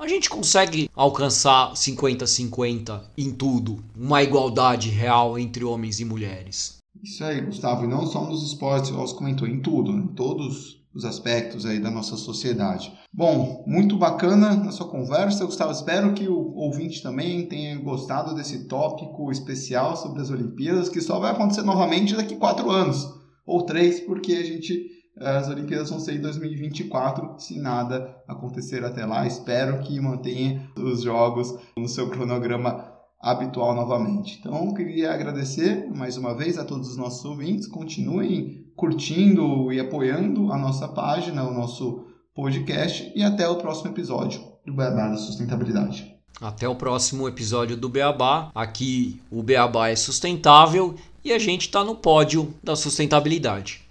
a 0.01 0.07
gente 0.07 0.31
consegue 0.31 0.89
alcançar 0.95 1.73
50-50 1.73 3.01
em 3.15 3.31
tudo, 3.31 3.83
uma 3.95 4.23
igualdade 4.23 4.89
real 4.89 5.37
entre 5.37 5.63
homens 5.63 5.99
e 5.99 6.05
mulheres. 6.05 6.79
Isso 7.03 7.23
aí, 7.23 7.39
Gustavo, 7.41 7.83
e 7.83 7.87
não 7.87 8.07
só 8.07 8.25
nos 8.25 8.43
esportes, 8.43 8.89
você 8.89 9.13
comentou, 9.13 9.47
em 9.47 9.61
tudo, 9.61 9.91
em 9.91 10.07
todos 10.07 10.81
os 10.91 11.05
aspectos 11.05 11.67
aí 11.67 11.79
da 11.79 11.91
nossa 11.91 12.17
sociedade. 12.17 12.91
Bom, 13.13 13.63
muito 13.67 13.95
bacana 13.95 14.55
na 14.55 14.71
sua 14.71 14.87
conversa, 14.87 15.45
Gustavo. 15.45 15.71
Espero 15.71 16.13
que 16.15 16.27
o 16.27 16.51
ouvinte 16.55 17.03
também 17.03 17.45
tenha 17.45 17.77
gostado 17.79 18.33
desse 18.33 18.67
tópico 18.67 19.31
especial 19.31 19.95
sobre 19.95 20.19
as 20.19 20.31
Olimpíadas, 20.31 20.89
que 20.89 20.99
só 20.99 21.19
vai 21.19 21.31
acontecer 21.31 21.61
novamente 21.61 22.15
daqui 22.15 22.35
quatro 22.35 22.71
anos, 22.71 23.07
ou 23.45 23.61
três, 23.67 23.99
porque 23.99 24.33
a 24.33 24.43
gente 24.43 24.90
as 25.23 25.47
Olimpíadas 25.47 25.89
vão 25.89 25.99
ser 25.99 26.15
em 26.15 26.21
2024, 26.21 27.35
se 27.37 27.59
nada 27.59 28.15
acontecer 28.27 28.83
até 28.83 29.05
lá. 29.05 29.25
Espero 29.25 29.79
que 29.79 29.99
mantenha 29.99 30.69
os 30.77 31.03
jogos 31.03 31.57
no 31.77 31.87
seu 31.87 32.09
cronograma 32.09 32.91
habitual 33.19 33.75
novamente. 33.75 34.39
Então, 34.39 34.73
queria 34.73 35.13
agradecer 35.13 35.87
mais 35.95 36.17
uma 36.17 36.35
vez 36.35 36.57
a 36.57 36.65
todos 36.65 36.89
os 36.89 36.97
nossos 36.97 37.23
ouvintes. 37.23 37.67
Continuem 37.67 38.65
curtindo 38.75 39.71
e 39.71 39.79
apoiando 39.79 40.51
a 40.51 40.57
nossa 40.57 40.87
página, 40.87 41.43
o 41.43 41.53
nosso 41.53 42.05
podcast 42.33 43.11
e 43.15 43.23
até 43.23 43.47
o 43.47 43.57
próximo 43.57 43.91
episódio 43.91 44.41
do 44.65 44.73
Beabá 44.73 45.09
da 45.09 45.17
Sustentabilidade. 45.17 46.15
Até 46.41 46.67
o 46.67 46.75
próximo 46.75 47.27
episódio 47.27 47.77
do 47.77 47.87
Beabá. 47.87 48.49
Aqui 48.55 49.21
o 49.29 49.43
Beabá 49.43 49.89
é 49.89 49.95
sustentável 49.95 50.95
e 51.23 51.31
a 51.31 51.37
gente 51.37 51.67
está 51.67 51.83
no 51.83 51.95
pódio 51.95 52.53
da 52.63 52.75
sustentabilidade. 52.75 53.90